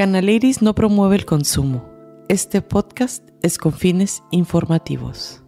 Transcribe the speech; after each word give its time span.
Canaliris 0.00 0.62
no 0.62 0.74
promueve 0.74 1.14
el 1.14 1.26
consumo. 1.26 1.84
Este 2.30 2.62
podcast 2.62 3.22
es 3.42 3.58
con 3.58 3.74
fines 3.74 4.22
informativos. 4.30 5.42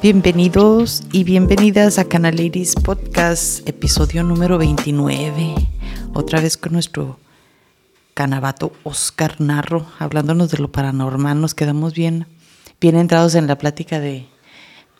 Bienvenidos 0.00 1.02
y 1.10 1.24
bienvenidas 1.24 1.98
a 1.98 2.04
Canaliris 2.04 2.76
Podcast, 2.76 3.68
episodio 3.68 4.22
número 4.22 4.58
29. 4.58 5.56
Otra 6.14 6.40
vez 6.40 6.56
con 6.56 6.74
nuestro 6.74 7.18
canabato 8.14 8.70
Oscar 8.84 9.40
Narro, 9.40 9.86
hablándonos 9.98 10.52
de 10.52 10.58
lo 10.58 10.70
paranormal. 10.70 11.40
Nos 11.40 11.56
quedamos 11.56 11.94
bien, 11.94 12.28
bien 12.80 12.94
entrados 12.94 13.34
en 13.34 13.48
la 13.48 13.58
plática 13.58 13.98
de, 13.98 14.28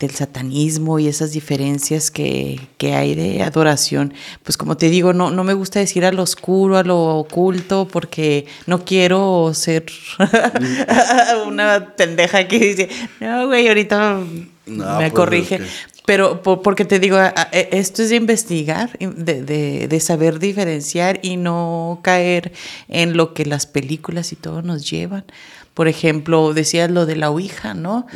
del 0.00 0.10
satanismo 0.12 0.98
y 0.98 1.08
esas 1.08 1.32
diferencias 1.32 2.10
que, 2.10 2.58
hay 2.80 3.14
de 3.14 3.42
adoración. 3.42 4.14
Pues 4.42 4.56
como 4.56 4.76
te 4.76 4.88
digo, 4.88 5.12
no, 5.12 5.30
no 5.30 5.44
me 5.44 5.52
gusta 5.52 5.78
decir 5.78 6.06
a 6.06 6.10
lo 6.10 6.22
oscuro, 6.22 6.78
a 6.78 6.82
lo 6.82 7.18
oculto, 7.18 7.86
porque 7.86 8.46
no 8.66 8.84
quiero 8.84 9.52
ser 9.54 9.84
una 11.46 11.94
pendeja 11.96 12.48
que 12.48 12.58
dice, 12.58 12.88
no, 13.20 13.46
güey, 13.46 13.68
ahorita 13.68 14.20
me 14.66 14.84
pues, 14.84 15.12
corrige. 15.12 15.60
Pero 16.06 16.42
porque 16.42 16.86
te 16.86 16.98
digo, 16.98 17.18
e, 17.52 17.68
esto 17.72 18.02
es 18.02 18.08
de 18.08 18.16
investigar, 18.16 18.98
de, 18.98 19.42
de, 19.42 19.86
de, 19.86 20.00
saber 20.00 20.38
diferenciar 20.38 21.20
y 21.22 21.36
no 21.36 22.00
caer 22.02 22.52
en 22.88 23.16
lo 23.18 23.34
que 23.34 23.44
las 23.44 23.66
películas 23.66 24.32
y 24.32 24.36
todo 24.36 24.62
nos 24.62 24.90
llevan. 24.90 25.24
Por 25.80 25.88
ejemplo, 25.88 26.52
decías 26.52 26.90
lo 26.90 27.06
de 27.06 27.16
la 27.16 27.30
Ouija, 27.30 27.72
¿no? 27.72 28.06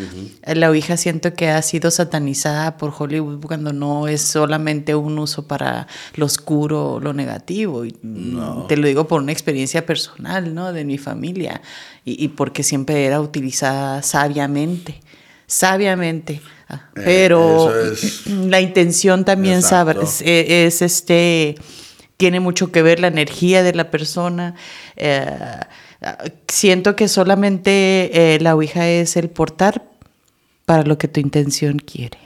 La 0.44 0.68
Ouija 0.68 0.98
siento 0.98 1.32
que 1.32 1.48
ha 1.48 1.62
sido 1.62 1.90
satanizada 1.90 2.76
por 2.76 2.92
Hollywood 2.94 3.40
cuando 3.40 3.72
no 3.72 4.06
es 4.06 4.20
solamente 4.20 4.94
un 4.94 5.18
uso 5.18 5.48
para 5.48 5.86
lo 6.14 6.26
oscuro 6.26 6.92
o 6.92 7.00
lo 7.00 7.14
negativo. 7.14 7.84
Te 8.68 8.76
lo 8.76 8.86
digo 8.86 9.08
por 9.08 9.22
una 9.22 9.32
experiencia 9.32 9.86
personal, 9.86 10.54
¿no? 10.54 10.74
De 10.74 10.84
mi 10.84 10.98
familia. 10.98 11.62
Y, 12.04 12.28
porque 12.28 12.62
siempre 12.62 13.06
era 13.06 13.18
utilizada 13.22 14.02
sabiamente. 14.02 15.00
Sabiamente. 15.46 16.42
Ah, 16.68 16.90
eh, 16.96 17.02
pero 17.02 17.72
la 18.26 18.60
intención 18.60 19.24
también 19.24 19.62
sabe, 19.62 19.96
es, 20.02 20.82
este 20.82 21.54
tiene 22.18 22.40
mucho 22.40 22.70
que 22.70 22.82
ver 22.82 23.00
la 23.00 23.06
energía 23.06 23.62
de 23.62 23.72
la 23.72 23.90
persona. 23.90 24.54
Eh, 24.96 25.26
siento 26.48 26.96
que 26.96 27.08
solamente 27.08 28.34
eh, 28.34 28.40
la 28.40 28.54
Ouija 28.54 28.88
es 28.88 29.16
el 29.16 29.30
portar 29.30 29.82
para 30.64 30.82
lo 30.82 30.98
que 30.98 31.08
tu 31.08 31.20
intención 31.20 31.78
quiere. 31.78 32.18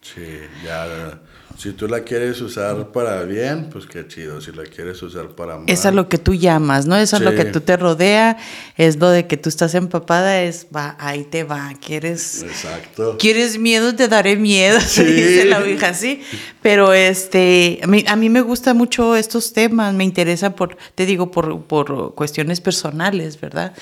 Sí, 0.00 0.22
ya. 0.64 1.20
Si 1.58 1.72
tú 1.72 1.88
la 1.88 2.00
quieres 2.00 2.40
usar 2.42 2.92
para 2.92 3.22
bien, 3.22 3.70
pues 3.70 3.86
qué 3.86 4.06
chido. 4.06 4.40
Si 4.40 4.52
la 4.52 4.64
quieres 4.64 5.02
usar 5.02 5.28
para 5.30 5.56
mal. 5.56 5.64
Es 5.66 5.86
a 5.86 5.90
lo 5.90 6.08
que 6.08 6.18
tú 6.18 6.34
llamas, 6.34 6.86
¿no? 6.86 6.96
Eso 6.96 7.16
es 7.16 7.22
lo 7.22 7.34
que 7.34 7.46
tú 7.46 7.60
te 7.60 7.76
rodea. 7.76 8.36
Es 8.76 8.96
lo 8.96 9.08
de 9.08 9.26
que 9.26 9.36
tú 9.36 9.48
estás 9.48 9.74
empapada, 9.74 10.42
es 10.42 10.66
va, 10.74 10.96
ahí 10.98 11.24
te 11.24 11.44
va. 11.44 11.72
¿Quieres. 11.80 12.42
Exacto. 12.42 13.16
¿Quieres 13.18 13.58
miedo? 13.58 13.94
Te 13.94 14.08
daré 14.08 14.36
miedo. 14.36 14.78
Sí. 14.86 15.04
dice 15.04 15.44
la 15.44 15.58
Ouija, 15.58 15.92
sí. 15.92 16.22
Pero 16.62 16.92
este, 16.92 17.80
a 17.82 17.86
mí, 17.86 18.04
a 18.06 18.16
mí 18.16 18.30
me 18.30 18.40
gustan 18.40 18.76
mucho 18.76 19.14
estos 19.16 19.52
temas. 19.52 19.94
Me 19.94 20.04
interesa 20.04 20.54
por, 20.54 20.76
te 20.94 21.04
digo, 21.04 21.30
por, 21.30 21.62
por 21.64 22.14
cuestiones 22.14 22.60
personales, 22.60 23.40
¿verdad? 23.40 23.74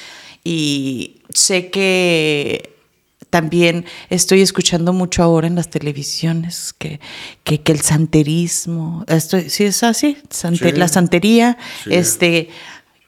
Y 0.42 1.22
sé 1.32 1.70
que 1.70 2.73
también 3.34 3.84
estoy 4.10 4.42
escuchando 4.42 4.92
mucho 4.92 5.20
ahora 5.20 5.48
en 5.48 5.56
las 5.56 5.68
televisiones 5.68 6.72
que, 6.72 7.00
que, 7.42 7.60
el 7.64 7.80
santerismo, 7.80 9.04
esto, 9.08 9.40
sí 9.48 9.64
es 9.64 9.82
así, 9.82 10.16
la 10.76 10.86
santería, 10.86 11.58
este, 11.86 12.48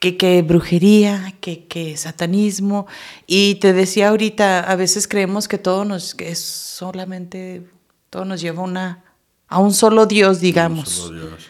que, 0.00 0.16
que 0.16 0.42
brujería, 0.42 1.36
que, 1.41 1.66
que 1.66 1.97
satanismo. 1.97 2.88
Y 3.28 3.54
te 3.60 3.72
decía 3.72 4.08
ahorita, 4.08 4.69
a 4.69 4.74
veces 4.74 5.06
creemos 5.06 5.47
que 5.47 5.59
todo 5.59 5.84
nos, 5.84 6.16
que 6.16 6.32
es 6.32 6.41
solamente, 6.41 7.62
todo 8.10 8.25
nos 8.25 8.41
lleva 8.41 8.64
una, 8.64 9.04
a 9.47 9.60
un 9.60 9.72
solo 9.72 10.06
Dios, 10.06 10.41
digamos. 10.41 10.88
Solo 10.88 11.28
Dios. 11.28 11.47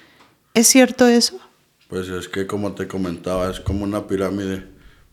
¿Es 0.53 0.66
cierto 0.66 1.06
eso? 1.06 1.41
Pues 1.88 2.10
es 2.10 2.28
que 2.28 2.47
como 2.47 2.75
te 2.75 2.87
comentaba, 2.87 3.50
es 3.50 3.58
como 3.58 3.84
una 3.84 4.06
pirámide, 4.06 4.66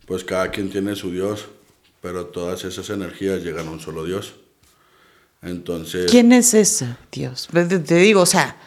pues 0.05 0.25
cada 0.25 0.51
quien 0.51 0.69
tiene 0.69 0.97
su 0.97 1.11
Dios 1.11 1.47
pero 2.03 2.25
todas 2.25 2.65
esas 2.65 2.89
energías 2.89 3.41
llegan 3.43 3.69
a 3.69 3.71
un 3.71 3.79
solo 3.79 4.03
Dios. 4.03 4.35
Entonces... 5.41 6.11
¿Quién 6.11 6.33
es 6.33 6.53
ese 6.53 6.97
Dios? 7.09 7.47
Te 7.53 7.95
digo, 7.95 8.21
o 8.21 8.25
sea... 8.25 8.57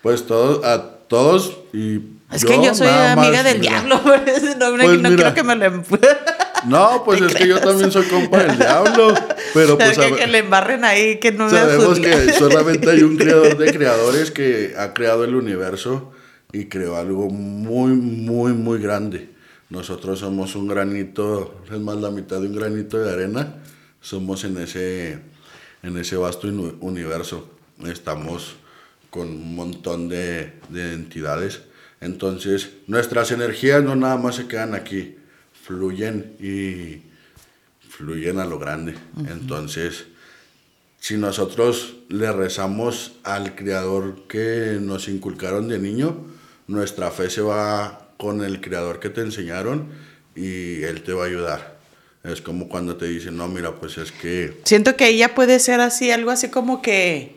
Pues 0.00 0.24
todos, 0.28 0.64
a 0.64 0.80
todos 1.08 1.58
y... 1.72 2.00
Es 2.32 2.44
que 2.44 2.54
yo 2.62 2.72
soy 2.72 2.86
amiga 2.86 3.42
del 3.42 3.60
diablo, 3.60 3.96
no, 4.04 4.76
pues 4.76 5.00
no 5.00 5.08
quiero 5.08 5.34
que 5.34 5.42
me 5.42 5.56
lo 5.56 5.84
No, 6.66 7.02
pues 7.04 7.20
es 7.20 7.34
que 7.34 7.48
yo 7.48 7.60
también 7.60 7.90
soy 7.90 8.04
compa 8.06 8.44
del 8.44 8.58
diablo, 8.58 9.12
pero 9.52 9.76
pues... 9.78 9.98
Que, 9.98 10.14
que 10.14 10.26
le 10.28 10.38
embarren 10.38 10.84
ahí, 10.84 11.18
que 11.18 11.32
no 11.32 11.50
Sabemos 11.50 11.98
que 11.98 12.32
solamente 12.32 12.90
hay 12.92 13.02
un 13.02 13.16
creador 13.16 13.56
de 13.58 13.72
creadores 13.72 14.30
que 14.30 14.74
ha 14.78 14.94
creado 14.94 15.24
el 15.24 15.34
universo 15.34 16.12
y 16.52 16.66
creó 16.66 16.94
algo 16.94 17.28
muy, 17.28 17.90
muy, 17.90 18.52
muy 18.52 18.78
grande. 18.78 19.33
Nosotros 19.74 20.20
somos 20.20 20.54
un 20.54 20.68
granito, 20.68 21.64
es 21.68 21.80
más 21.80 21.96
la 21.96 22.12
mitad 22.12 22.40
de 22.40 22.46
un 22.46 22.54
granito 22.54 22.96
de 22.96 23.12
arena, 23.12 23.56
somos 24.00 24.44
en 24.44 24.56
ese, 24.58 25.18
en 25.82 25.98
ese 25.98 26.16
vasto 26.16 26.46
universo. 26.46 27.50
Estamos 27.84 28.54
con 29.10 29.26
un 29.26 29.56
montón 29.56 30.08
de, 30.08 30.52
de 30.68 30.92
entidades. 30.92 31.62
Entonces, 32.00 32.70
nuestras 32.86 33.32
energías 33.32 33.82
no 33.82 33.96
nada 33.96 34.16
más 34.16 34.36
se 34.36 34.46
quedan 34.46 34.76
aquí, 34.76 35.16
fluyen 35.64 36.36
y 36.38 37.02
fluyen 37.88 38.38
a 38.38 38.44
lo 38.44 38.60
grande. 38.60 38.94
Entonces, 39.28 40.04
si 41.00 41.16
nosotros 41.16 41.96
le 42.08 42.30
rezamos 42.30 43.14
al 43.24 43.56
Creador 43.56 44.28
que 44.28 44.78
nos 44.80 45.08
inculcaron 45.08 45.66
de 45.66 45.80
niño, 45.80 46.26
nuestra 46.68 47.10
fe 47.10 47.28
se 47.28 47.40
va 47.40 48.03
con 48.16 48.44
el 48.44 48.60
creador 48.60 49.00
que 49.00 49.10
te 49.10 49.20
enseñaron 49.20 49.88
y 50.34 50.82
él 50.82 51.02
te 51.02 51.12
va 51.12 51.24
a 51.24 51.26
ayudar. 51.26 51.78
Es 52.24 52.40
como 52.40 52.68
cuando 52.68 52.96
te 52.96 53.06
dicen, 53.06 53.36
no, 53.36 53.48
mira, 53.48 53.74
pues 53.74 53.98
es 53.98 54.10
que... 54.10 54.58
Siento 54.64 54.96
que 54.96 55.08
ella 55.08 55.34
puede 55.34 55.58
ser 55.58 55.80
así, 55.80 56.10
algo 56.10 56.30
así 56.30 56.48
como 56.48 56.80
que 56.80 57.36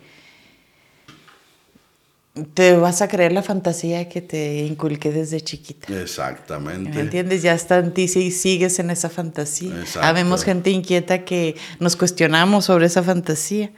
te 2.53 2.77
vas 2.77 3.01
a 3.01 3.07
creer 3.07 3.31
la 3.31 3.43
fantasía 3.43 4.09
que 4.09 4.21
te 4.21 4.65
inculqué 4.65 5.11
desde 5.11 5.41
chiquita. 5.41 5.99
Exactamente. 6.01 6.91
¿Me 6.91 7.01
entiendes? 7.01 7.41
Ya 7.41 7.53
está 7.53 7.77
en 7.77 7.93
ti 7.93 8.03
y 8.03 8.31
sigues 8.31 8.79
en 8.79 8.89
esa 8.89 9.09
fantasía. 9.09 9.73
Habemos 10.01 10.43
gente 10.43 10.69
inquieta 10.69 11.25
que 11.25 11.55
nos 11.79 11.95
cuestionamos 11.95 12.65
sobre 12.65 12.85
esa 12.85 13.03
fantasía 13.03 13.71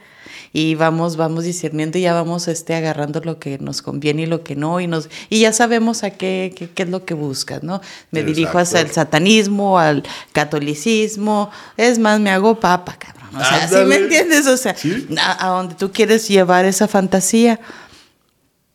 y 0.52 0.74
vamos, 0.74 1.16
vamos 1.16 1.44
discerniendo 1.44 1.98
y 1.98 2.02
ya 2.02 2.14
vamos 2.14 2.48
este, 2.48 2.74
agarrando 2.74 3.20
lo 3.24 3.38
que 3.38 3.58
nos 3.58 3.82
conviene 3.82 4.22
y 4.22 4.26
lo 4.26 4.42
que 4.42 4.56
no, 4.56 4.80
y, 4.80 4.86
nos, 4.86 5.08
y 5.28 5.40
ya 5.40 5.52
sabemos 5.52 6.02
a 6.02 6.10
qué, 6.10 6.52
qué, 6.74 6.82
es 6.82 6.88
lo 6.88 7.04
que 7.04 7.14
buscas, 7.14 7.62
¿no? 7.62 7.80
Me 8.10 8.24
dirijo 8.24 8.58
hacia 8.58 8.80
el 8.80 8.90
satanismo, 8.90 9.78
al 9.78 10.02
catolicismo, 10.32 11.50
es 11.76 11.98
más, 11.98 12.18
me 12.18 12.30
hago 12.30 12.58
papa, 12.58 12.96
cabrón. 12.98 13.20
O 13.36 13.44
sea, 13.44 13.68
¿sí 13.68 13.84
me 13.86 13.96
entiendes? 13.96 14.48
O 14.48 14.56
sea, 14.56 14.74
a, 15.18 15.46
a 15.46 15.48
donde 15.50 15.76
tú 15.76 15.92
quieres 15.92 16.26
llevar 16.26 16.64
esa 16.64 16.88
fantasía, 16.88 17.60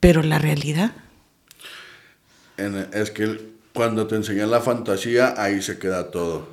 pero 0.05 0.21
la 0.21 0.37
realidad. 0.37 0.91
es 2.93 3.09
que 3.09 3.39
cuando 3.73 4.05
te 4.05 4.15
enseñan 4.15 4.51
la 4.51 4.61
fantasía, 4.61 5.33
ahí 5.35 5.63
se 5.63 5.79
queda 5.79 6.11
todo. 6.11 6.49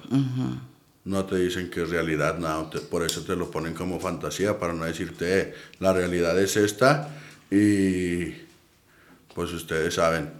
No 1.04 1.26
te 1.26 1.36
dicen 1.36 1.68
que 1.68 1.82
es 1.82 1.90
realidad, 1.90 2.38
no, 2.38 2.70
por 2.88 3.04
eso 3.04 3.20
te 3.24 3.36
lo 3.36 3.50
ponen 3.50 3.74
como 3.74 4.00
fantasía, 4.00 4.58
para 4.58 4.72
no 4.72 4.86
decirte, 4.86 5.38
eh, 5.38 5.54
la 5.80 5.92
realidad 5.92 6.40
es 6.40 6.56
esta 6.56 7.10
y 7.50 8.32
pues 9.34 9.52
ustedes 9.52 9.96
saben. 9.96 10.30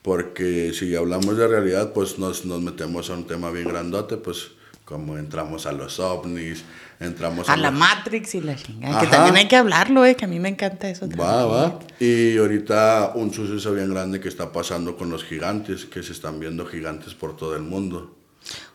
Porque 0.00 0.72
si 0.72 0.96
hablamos 0.96 1.36
de 1.36 1.46
realidad, 1.46 1.92
pues 1.92 2.18
nos, 2.18 2.46
nos 2.46 2.62
metemos 2.62 3.10
a 3.10 3.12
un 3.12 3.26
tema 3.26 3.50
bien 3.50 3.68
grandote, 3.68 4.16
pues 4.16 4.52
como 4.86 5.18
entramos 5.18 5.66
a 5.66 5.72
los 5.72 6.00
ovnis, 6.00 6.64
entramos 7.04 7.48
a, 7.48 7.52
a 7.52 7.56
la 7.56 7.70
Matrix 7.70 8.34
y 8.34 8.40
la 8.40 8.56
chingada, 8.56 9.00
que 9.00 9.06
también 9.06 9.36
hay 9.36 9.48
que 9.48 9.56
hablarlo, 9.56 10.04
eh, 10.04 10.14
que 10.14 10.24
a 10.24 10.28
mí 10.28 10.40
me 10.40 10.48
encanta 10.48 10.88
eso. 10.88 11.08
Va, 11.08 11.46
va. 11.46 11.78
Y 12.00 12.36
ahorita 12.36 13.12
un 13.14 13.32
suceso 13.32 13.72
bien 13.72 13.90
grande 13.90 14.20
que 14.20 14.28
está 14.28 14.52
pasando 14.52 14.96
con 14.96 15.10
los 15.10 15.24
gigantes, 15.24 15.84
que 15.84 16.02
se 16.02 16.12
están 16.12 16.40
viendo 16.40 16.66
gigantes 16.66 17.14
por 17.14 17.36
todo 17.36 17.56
el 17.56 17.62
mundo. 17.62 18.16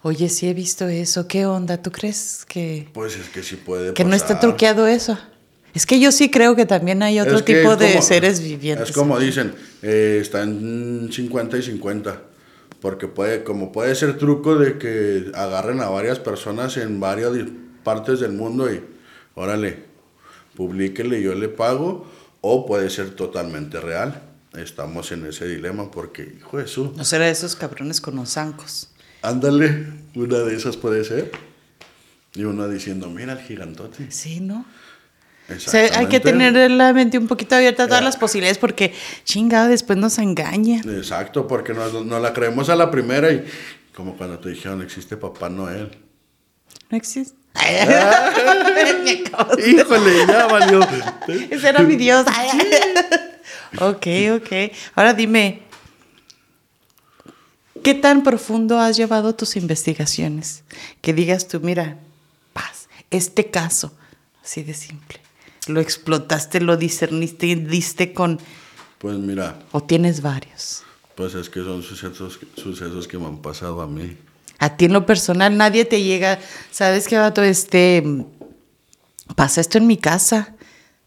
Oye, 0.01 0.29
sí 0.29 0.47
he 0.47 0.53
visto 0.53 0.87
eso. 0.87 1.27
¿Qué 1.27 1.45
onda? 1.45 1.81
¿Tú 1.81 1.91
crees 1.91 2.45
que.? 2.47 2.87
Pues 2.93 3.17
es 3.17 3.29
que 3.29 3.43
sí 3.43 3.55
puede. 3.55 3.93
Que 3.93 4.03
no 4.03 4.15
está 4.15 4.39
truqueado 4.39 4.87
eso. 4.87 5.17
Es 5.73 5.85
que 5.85 5.99
yo 5.99 6.11
sí 6.11 6.31
creo 6.31 6.55
que 6.55 6.65
también 6.65 7.03
hay 7.03 7.19
otro 7.19 7.43
tipo 7.43 7.75
de 7.75 8.01
seres 8.01 8.41
vivientes. 8.41 8.89
Es 8.89 8.95
como 8.95 9.19
dicen, 9.19 9.53
eh, 9.81 10.19
está 10.21 10.41
en 10.43 11.09
50 11.11 11.57
y 11.57 11.61
50. 11.61 12.23
Porque 12.81 13.07
puede, 13.07 13.43
como 13.43 13.71
puede 13.71 13.93
ser 13.93 14.17
truco 14.17 14.55
de 14.55 14.77
que 14.77 15.31
agarren 15.35 15.81
a 15.81 15.89
varias 15.89 16.17
personas 16.17 16.77
en 16.77 16.99
varias 16.99 17.33
partes 17.89 18.19
del 18.19 18.33
mundo 18.33 18.71
y, 18.71 18.83
órale, 19.33 19.83
publíquele, 20.53 21.23
yo 21.23 21.33
le 21.33 21.49
pago. 21.49 22.05
O 22.39 22.67
puede 22.67 22.91
ser 22.91 23.15
totalmente 23.15 23.79
real. 23.81 24.21
estamos 24.55 25.11
en 25.11 25.25
ese 25.25 25.47
dilema 25.47 25.89
porque, 25.89 26.35
hijo 26.37 26.59
de 26.59 26.67
su... 26.67 26.93
No 26.95 27.03
será 27.03 27.25
de 27.25 27.31
esos 27.31 27.55
cabrones 27.55 27.99
con 27.99 28.15
los 28.15 28.29
zancos. 28.29 28.91
Ándale, 29.23 29.87
una 30.13 30.37
de 30.37 30.55
esas 30.55 30.77
puede 30.77 31.03
ser. 31.03 31.31
Y 32.35 32.43
uno 32.43 32.67
diciendo, 32.67 33.09
mira 33.09 33.33
el 33.33 33.39
gigantote. 33.39 34.11
Sí, 34.11 34.39
¿no? 34.39 34.67
O 35.49 35.59
sea, 35.59 35.97
hay 35.97 36.05
que 36.05 36.19
tener 36.19 36.69
la 36.69 36.93
mente 36.93 37.17
un 37.17 37.27
poquito 37.27 37.55
abierta 37.55 37.85
a 37.85 37.87
todas 37.87 38.03
las 38.03 38.17
posibilidades 38.17 38.59
porque 38.59 38.93
chingado 39.23 39.69
después 39.69 39.97
nos 39.97 40.19
engaña. 40.19 40.81
Exacto, 40.85 41.47
porque 41.47 41.73
no, 41.73 42.19
la 42.19 42.33
creemos 42.33 42.69
a 42.69 42.75
la 42.75 42.91
primera 42.91 43.31
y 43.31 43.43
como 43.95 44.15
cuando 44.15 44.37
te 44.37 44.49
dijeron 44.49 44.83
existe 44.83 45.17
Papá 45.17 45.49
Noel. 45.49 45.89
No 46.91 46.95
existe. 46.95 47.38
Híjole, 49.65 50.25
ya 50.27 50.47
valió. 50.47 50.79
Ese 51.27 51.69
era 51.69 51.83
mi 51.83 51.95
Dios. 51.95 52.25
ok, 53.79 54.07
ok. 54.35 54.71
Ahora 54.95 55.13
dime, 55.13 55.61
¿qué 57.83 57.93
tan 57.93 58.23
profundo 58.23 58.79
has 58.79 58.97
llevado 58.97 59.35
tus 59.35 59.55
investigaciones? 59.55 60.63
Que 61.01 61.13
digas 61.13 61.47
tú, 61.47 61.59
mira, 61.59 61.97
paz, 62.53 62.89
este 63.11 63.49
caso, 63.49 63.93
así 64.43 64.63
de 64.63 64.73
simple 64.73 65.19
lo 65.69 65.79
explotaste, 65.79 66.59
lo 66.59 66.77
discerniste, 66.77 67.55
diste 67.55 68.13
con... 68.13 68.39
Pues 68.97 69.17
mira. 69.17 69.59
¿O 69.71 69.81
tienes 69.81 70.21
varios? 70.21 70.83
Pues 71.15 71.35
es 71.35 71.49
que 71.49 71.61
son 71.61 71.83
sucesos, 71.83 72.39
sucesos 72.55 73.07
que 73.07 73.17
me 73.17 73.27
han 73.27 73.41
pasado 73.41 73.81
a 73.81 73.87
mí. 73.87 74.17
A 74.59 74.75
ti 74.75 74.85
en 74.85 74.93
lo 74.93 75.05
personal 75.05 75.57
nadie 75.57 75.85
te 75.85 76.03
llega, 76.03 76.39
¿sabes 76.69 77.07
qué, 77.07 77.17
vato? 77.17 77.41
Este, 77.41 78.03
pasa 79.35 79.61
esto 79.61 79.77
en 79.77 79.87
mi 79.87 79.97
casa. 79.97 80.55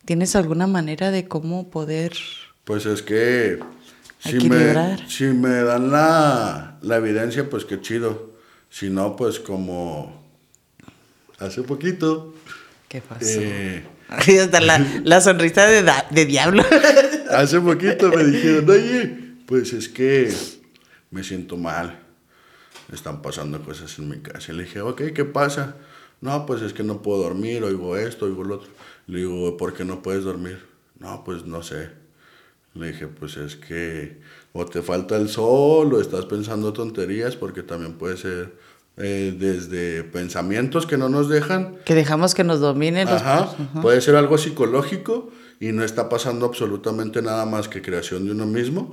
¿Tienes 0.05 0.35
alguna 0.35 0.67
manera 0.67 1.11
de 1.11 1.29
cómo 1.29 1.71
poder... 1.71 2.13
Pues 2.65 2.87
es 2.87 3.03
que... 3.03 3.61
Si 4.19 4.49
me, 4.49 5.09
si 5.09 5.25
me 5.25 5.63
dan 5.65 5.91
la, 5.91 6.79
la 6.81 6.97
evidencia, 6.97 7.51
pues 7.51 7.65
qué 7.65 7.81
chido. 7.81 8.31
Si 8.71 8.89
no, 8.89 9.17
pues 9.17 9.41
como 9.41 10.23
hace 11.41 11.63
poquito. 11.63 12.33
¿Qué 12.89 13.01
pasó? 13.01 13.41
Eh, 13.41 13.85
hasta 14.41 14.61
la, 14.61 14.79
la 15.03 15.21
sonrisa 15.21 15.67
de, 15.67 15.91
de, 16.11 16.25
diablo. 16.25 16.65
Hace 17.31 17.61
poquito 17.61 18.11
me 18.11 18.25
dijeron, 18.25 18.71
oye, 18.71 19.19
pues 19.47 19.73
es 19.73 19.89
que 19.89 20.33
me 21.11 21.25
siento 21.25 21.57
mal. 21.57 22.02
Están 22.93 23.23
pasando 23.23 23.63
cosas 23.63 23.99
en 23.99 24.09
mi 24.09 24.19
casa. 24.19 24.53
Y 24.53 24.57
le 24.57 24.65
dije, 24.65 24.81
ok, 24.81 25.03
¿qué 25.15 25.25
pasa? 25.25 25.77
No, 26.21 26.47
pues 26.47 26.63
es 26.63 26.73
que 26.73 26.85
no 26.85 27.03
puedo 27.03 27.23
dormir, 27.23 27.65
oigo 27.65 27.97
esto, 27.97 28.27
oigo 28.27 28.45
lo 28.45 28.57
otro. 28.57 28.71
Le 29.07 29.21
digo, 29.21 29.57
¿por 29.57 29.75
qué 29.75 29.85
no 29.85 30.03
puedes 30.03 30.25
dormir? 30.25 30.65
No, 30.99 31.25
pues 31.25 31.45
no 31.47 31.63
sé. 31.63 31.91
Le 32.75 32.93
dije, 32.93 33.09
pues 33.09 33.37
es 33.37 33.57
que 33.57 34.21
o 34.53 34.65
te 34.65 34.83
falta 34.83 35.17
el 35.17 35.29
sol 35.29 35.93
o 35.93 36.01
estás 36.01 36.27
pensando 36.27 36.73
tonterías 36.73 37.37
porque 37.37 37.63
también 37.63 37.95
puede 37.95 38.17
ser 38.17 38.55
eh, 38.97 39.35
desde 39.39 40.05
pensamientos 40.05 40.87
que 40.87 40.97
no 40.97 41.09
nos 41.09 41.29
dejan. 41.29 41.77
Que 41.85 41.95
dejamos 41.95 42.35
que 42.35 42.45
nos 42.45 42.61
dominen. 42.61 43.09
Ajá, 43.09 43.55
Puede 43.81 44.01
ser 44.01 44.17
algo 44.17 44.39
psicológico 44.39 45.31
y 45.61 45.73
no 45.73 45.83
está 45.85 46.09
pasando 46.09 46.47
absolutamente 46.47 47.21
nada 47.23 47.47
más 47.47 47.69
que 47.69 47.83
creación 47.83 48.27
de 48.27 48.33
uno 48.33 48.47
mismo. 48.47 48.91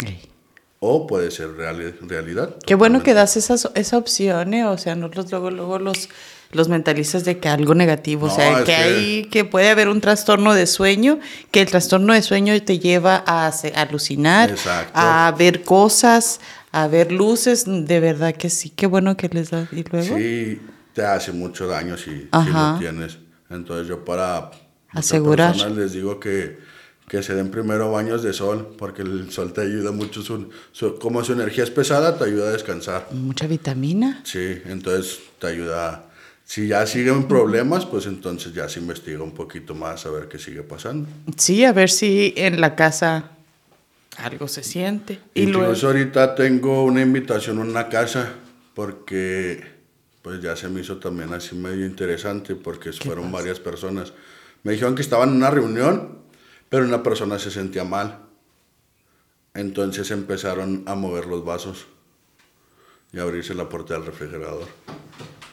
O 0.82 1.08
puede 1.08 1.30
ser 1.32 1.50
realidad. 1.58 2.56
Qué 2.66 2.76
bueno 2.76 3.04
que 3.04 3.14
das 3.14 3.36
esa, 3.36 3.56
esa 3.76 3.98
opción, 3.98 4.54
¿eh? 4.54 4.66
O 4.66 4.78
sea, 4.78 4.96
no 4.96 5.10
los, 5.10 5.30
luego, 5.30 5.52
luego 5.52 5.78
los, 5.78 6.08
los 6.54 6.70
mentalistas 6.70 7.26
de 7.26 7.38
que 7.38 7.50
algo 7.50 7.76
negativo, 7.76 8.28
o 8.28 8.30
sea, 8.30 8.64
que, 8.64 8.74
hay, 8.74 9.26
que 9.26 9.44
puede 9.44 9.70
haber 9.70 9.90
un 9.90 10.00
trastorno 10.00 10.54
de 10.54 10.68
sueño, 10.68 11.20
que 11.52 11.62
el 11.62 11.68
trastorno 11.68 12.14
de 12.14 12.22
sueño 12.22 12.60
te 12.64 12.80
lleva 12.80 13.22
a, 13.28 13.48
a 13.48 13.82
alucinar, 13.82 14.56
a 14.94 15.36
ver 15.38 15.64
cosas, 15.64 16.40
a 16.72 16.88
ver 16.88 17.12
luces, 17.12 17.66
de 17.68 18.00
verdad 18.00 18.34
que 18.34 18.50
sí, 18.50 18.70
qué 18.70 18.88
bueno 18.88 19.18
que 19.18 19.28
les 19.28 19.50
da. 19.50 19.68
¿Y 19.74 19.84
luego? 19.84 20.18
Sí, 20.18 20.62
te 20.94 21.04
hace 21.04 21.34
mucho 21.34 21.68
daño 21.68 21.98
si, 21.98 22.06
si 22.06 22.50
lo 22.52 22.80
tienes. 22.80 23.18
Entonces 23.50 23.86
yo 23.88 24.06
para 24.06 24.52
asegurar 24.92 25.56
les 25.72 25.92
digo 25.92 26.22
que, 26.22 26.58
que, 27.10 27.24
se 27.24 27.36
den 27.36 27.52
primero 27.52 27.92
baños 27.92 28.24
de 28.24 28.34
sol, 28.34 28.76
porque 28.78 29.02
el 29.02 29.32
sol 29.32 29.52
te 29.52 29.62
ayuda 29.62 29.92
mucho, 29.92 30.22
como 31.00 31.24
su 31.24 31.34
energía 31.34 31.64
es 31.64 31.72
pesada, 31.72 32.18
te 32.18 32.24
ayuda 32.24 32.50
a 32.50 32.52
descansar. 32.52 33.08
Mucha 33.12 33.48
vitamina. 33.48 34.22
Sí, 34.24 34.62
entonces 34.66 35.20
te 35.40 35.48
ayuda. 35.48 36.06
Si 36.46 36.68
ya 36.68 36.86
siguen 36.88 37.28
problemas, 37.28 37.86
pues 37.86 38.06
entonces 38.06 38.54
ya 38.54 38.70
se 38.70 38.80
investiga 38.80 39.22
un 39.22 39.34
poquito 39.34 39.76
más 39.76 40.06
a 40.06 40.12
ver 40.12 40.28
qué 40.28 40.40
sigue 40.40 40.64
pasando. 40.64 41.08
Sí, 41.38 41.66
a 41.66 41.74
ver 41.74 41.90
si 41.90 42.34
en 42.38 42.62
la 42.62 42.76
casa 42.76 43.32
algo 44.18 44.48
se 44.48 44.64
siente. 44.64 45.20
Y 45.34 45.44
Incluso 45.44 45.88
ahorita 45.88 46.36
tengo 46.36 46.84
una 46.84 47.02
invitación 47.02 47.60
a 47.60 47.62
una 47.62 47.90
casa 47.90 48.34
porque 48.74 49.80
pues 50.22 50.42
ya 50.42 50.56
se 50.56 50.68
me 50.70 50.82
hizo 50.82 50.98
también 50.98 51.34
así 51.34 51.56
medio 51.56 51.86
interesante 51.86 52.56
porque 52.56 52.92
fueron 52.94 53.32
varias 53.32 53.60
personas. 53.60 54.14
Me 54.64 54.74
dijeron 54.74 54.96
que 54.96 55.02
estaban 55.02 55.30
en 55.30 55.36
una 55.36 55.50
reunión, 55.50 56.20
pero 56.70 56.86
una 56.86 57.04
persona 57.04 57.40
se 57.40 57.52
sentía 57.52 57.84
mal. 57.84 58.20
Entonces 59.54 60.12
empezaron 60.12 60.84
a 60.86 60.96
mover 60.96 61.26
los 61.26 61.44
vasos 61.44 61.88
y 63.12 63.20
a 63.20 63.24
abrirse 63.24 63.54
la 63.56 63.68
puerta 63.68 63.96
del 63.96 64.06
refrigerador. 64.06 64.68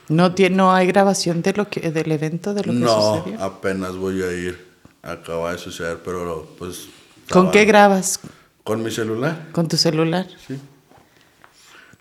No, 0.09 0.35
tiene, 0.35 0.55
no 0.55 0.73
hay 0.73 0.87
grabación 0.87 1.43
de 1.43 1.53
lo 1.55 1.69
que, 1.69 1.91
del 1.91 2.13
evento, 2.13 2.55
de 2.55 2.63
lo 2.63 2.73
que 2.73 2.79
no, 2.79 3.27
No, 3.27 3.43
apenas 3.43 3.97
voy 3.97 4.23
a 4.23 4.33
ir. 4.33 4.67
Acaba 5.03 5.53
de 5.53 5.59
suceder, 5.59 5.99
pero 6.05 6.49
pues... 6.59 6.89
¿Con 7.31 7.51
qué 7.51 7.65
grabas? 7.65 8.21
¿Con 8.63 8.83
mi 8.83 8.91
celular? 8.91 9.49
¿Con 9.53 9.69
tu 9.69 9.77
celular? 9.77 10.27
Sí. 10.47 10.59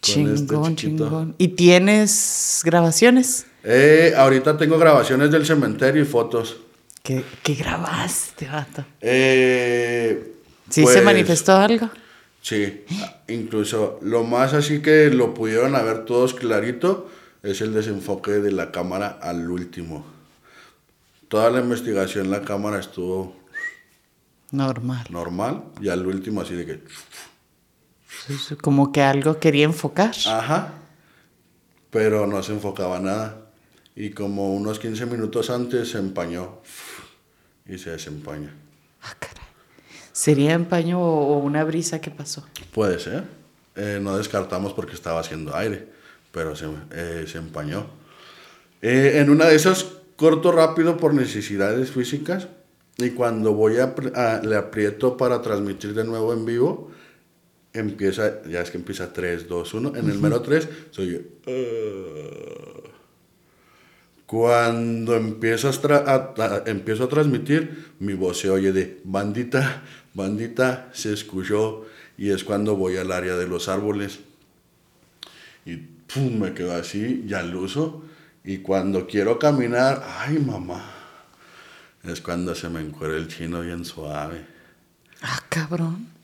Chingón, 0.01 0.71
este 0.71 0.75
chingón. 0.75 1.35
¿Y 1.37 1.49
tienes 1.49 2.61
grabaciones? 2.63 3.47
Eh, 3.63 4.13
ahorita 4.15 4.57
tengo 4.57 4.77
grabaciones 4.77 5.31
del 5.31 5.45
cementerio 5.45 6.03
y 6.03 6.05
fotos. 6.05 6.57
¿Qué, 7.05 7.23
qué 7.43 7.53
grabaste, 7.53 8.47
vato? 8.47 8.83
Eh, 8.99 10.33
¿Sí 10.69 10.81
se 10.81 10.93
pues, 10.93 11.03
manifestó 11.03 11.55
algo? 11.55 11.89
Sí, 12.41 12.83
incluso 13.27 13.99
lo 14.01 14.23
más 14.23 14.53
así 14.53 14.81
que 14.81 15.11
lo 15.11 15.33
pudieron 15.33 15.73
ver 15.73 16.03
todos 16.05 16.33
clarito 16.33 17.07
es 17.43 17.61
el 17.61 17.73
desenfoque 17.73 18.31
de 18.31 18.51
la 18.51 18.71
cámara 18.71 19.19
al 19.21 19.49
último. 19.51 20.03
Toda 21.27 21.51
la 21.51 21.59
investigación 21.59 22.31
la 22.31 22.41
cámara 22.41 22.79
estuvo 22.79 23.35
Normal. 24.51 25.05
Normal. 25.11 25.63
Y 25.81 25.89
al 25.89 26.07
último 26.07 26.41
así 26.41 26.55
de 26.55 26.65
que... 26.65 26.83
Como 28.61 28.91
que 28.91 29.03
algo 29.03 29.39
quería 29.39 29.65
enfocar. 29.65 30.15
Ajá. 30.25 30.73
Pero 31.91 32.25
no 32.25 32.41
se 32.41 32.53
enfocaba 32.53 32.99
nada. 32.99 33.51
Y 33.95 34.09
como 34.09 34.55
unos 34.55 34.79
15 34.79 35.05
minutos 35.05 35.49
antes 35.49 35.91
se 35.91 35.99
empañó. 35.99 36.61
Y 37.67 37.77
se 37.77 37.91
desempaña. 37.91 38.53
Ah, 39.01 39.15
caray. 39.19 39.43
¿Sería 40.11 40.53
empaño 40.53 41.01
o 41.01 41.39
una 41.39 41.63
brisa 41.63 41.99
que 41.99 42.11
pasó? 42.11 42.45
Puede 42.73 42.99
ser. 42.99 43.23
Eh, 43.75 43.99
no 44.01 44.17
descartamos 44.17 44.73
porque 44.73 44.93
estaba 44.93 45.19
haciendo 45.19 45.55
aire. 45.55 45.87
Pero 46.31 46.55
se, 46.55 46.67
eh, 46.91 47.25
se 47.27 47.37
empañó. 47.37 47.87
Eh, 48.81 49.19
en 49.19 49.29
una 49.29 49.45
de 49.45 49.55
esas, 49.55 49.85
corto 50.15 50.51
rápido 50.51 50.97
por 50.97 51.13
necesidades 51.13 51.91
físicas, 51.91 52.47
y 52.97 53.09
cuando 53.11 53.53
voy 53.53 53.77
a, 53.77 53.93
le 54.43 54.55
aprieto 54.55 55.17
para 55.17 55.41
transmitir 55.41 55.93
de 55.93 56.03
nuevo 56.03 56.33
en 56.33 56.45
vivo, 56.45 56.91
empieza, 57.73 58.43
ya 58.43 58.61
es 58.61 58.71
que 58.71 58.77
empieza 58.77 59.11
3, 59.11 59.47
2, 59.47 59.73
1. 59.73 59.95
En 59.95 60.09
el 60.09 60.19
mero 60.19 60.41
3 60.41 60.69
soy 60.91 61.11
yo. 61.11 61.19
Ah". 61.47 62.74
Cuando 64.25 65.15
empiezo 65.15 65.69
a, 65.69 66.63
empiezo 66.65 67.03
a 67.03 67.09
transmitir, 67.09 67.93
mi 67.99 68.13
voz 68.13 68.39
se 68.39 68.49
oye 68.49 68.71
de 68.71 68.99
bandita, 69.03 69.83
bandita, 70.13 70.89
se 70.93 71.13
escuchó 71.13 71.85
y 72.17 72.31
es 72.31 72.43
cuando 72.43 72.75
voy 72.75 72.97
al 72.97 73.11
área 73.11 73.35
de 73.35 73.47
los 73.47 73.69
árboles. 73.69 74.19
Y 75.65 75.77
pum, 75.77 76.39
me 76.39 76.53
quedo 76.53 76.75
así, 76.75 77.23
ya 77.27 77.43
lo 77.43 77.61
uso. 77.61 78.03
Y 78.43 78.59
cuando 78.59 79.07
quiero 79.07 79.37
caminar, 79.37 80.03
ay 80.19 80.39
mamá, 80.39 80.91
es 82.03 82.21
cuando 82.21 82.55
se 82.55 82.69
me 82.69 82.81
encuera 82.81 83.15
el 83.17 83.27
chino 83.27 83.61
bien 83.61 83.85
suave. 83.85 84.45
Ah, 85.21 85.41
cabrón. 85.49 86.15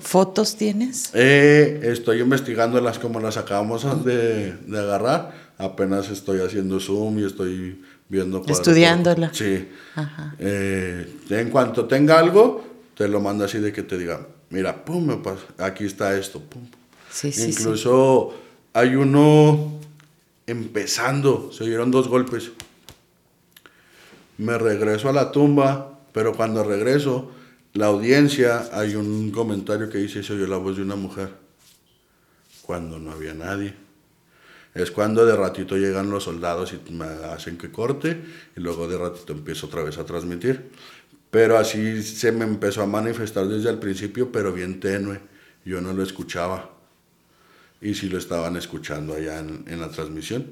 ¿Fotos 0.00 0.56
tienes? 0.56 1.10
Eh, 1.14 1.80
estoy 1.84 2.20
investigándolas 2.20 2.98
como 2.98 3.18
las 3.18 3.38
acabamos 3.38 4.04
de, 4.04 4.52
de, 4.52 4.78
agarrar. 4.78 5.47
Apenas 5.58 6.08
estoy 6.10 6.40
haciendo 6.40 6.80
zoom 6.80 7.18
y 7.18 7.24
estoy 7.24 7.82
viendo. 8.08 8.42
Estudiándola. 8.46 9.32
Sí. 9.34 9.68
Ajá. 9.94 10.34
Eh, 10.38 11.12
en 11.30 11.50
cuanto 11.50 11.86
tenga 11.86 12.18
algo, 12.18 12.64
te 12.96 13.08
lo 13.08 13.20
mando 13.20 13.44
así 13.44 13.58
de 13.58 13.72
que 13.72 13.82
te 13.82 13.98
diga, 13.98 14.26
mira, 14.50 14.84
pum, 14.84 15.04
me 15.04 15.16
pasa, 15.16 15.44
aquí 15.58 15.84
está 15.84 16.16
esto, 16.16 16.40
pum. 16.40 16.62
Sí, 17.10 17.32
sí, 17.32 17.50
Incluso 17.50 18.34
hay 18.72 18.94
uno 18.94 19.80
empezando, 20.46 21.50
se 21.52 21.64
dieron 21.64 21.90
dos 21.90 22.08
golpes 22.08 22.52
me 24.38 24.56
regreso 24.56 25.08
a 25.08 25.12
la 25.12 25.30
tumba, 25.30 25.98
pero 26.12 26.34
cuando 26.34 26.64
regreso, 26.64 27.30
la 27.74 27.86
audiencia, 27.86 28.68
hay 28.72 28.94
un 28.94 29.30
comentario 29.30 29.90
que 29.90 29.98
dice, 29.98 30.22
se 30.22 30.32
oyó 30.32 30.46
la 30.46 30.56
voz 30.56 30.76
de 30.76 30.82
una 30.82 30.96
mujer, 30.96 31.34
cuando 32.62 32.98
no 32.98 33.12
había 33.12 33.34
nadie. 33.34 33.74
Es 34.74 34.90
cuando 34.90 35.24
de 35.26 35.36
ratito 35.36 35.76
llegan 35.76 36.10
los 36.10 36.24
soldados 36.24 36.72
y 36.72 36.92
me 36.92 37.04
hacen 37.04 37.56
que 37.56 37.70
corte 37.70 38.22
y 38.56 38.60
luego 38.60 38.86
de 38.86 38.98
ratito 38.98 39.32
empiezo 39.32 39.66
otra 39.66 39.82
vez 39.82 39.98
a 39.98 40.04
transmitir. 40.04 40.70
Pero 41.30 41.58
así 41.58 42.02
se 42.02 42.32
me 42.32 42.44
empezó 42.44 42.82
a 42.82 42.86
manifestar 42.86 43.46
desde 43.46 43.70
el 43.70 43.78
principio, 43.78 44.30
pero 44.32 44.52
bien 44.52 44.80
tenue. 44.80 45.20
Yo 45.64 45.80
no 45.80 45.92
lo 45.92 46.02
escuchaba. 46.02 46.70
Y 47.80 47.94
sí 47.94 48.08
lo 48.08 48.18
estaban 48.18 48.56
escuchando 48.56 49.14
allá 49.14 49.38
en, 49.40 49.64
en 49.66 49.80
la 49.80 49.90
transmisión. 49.90 50.46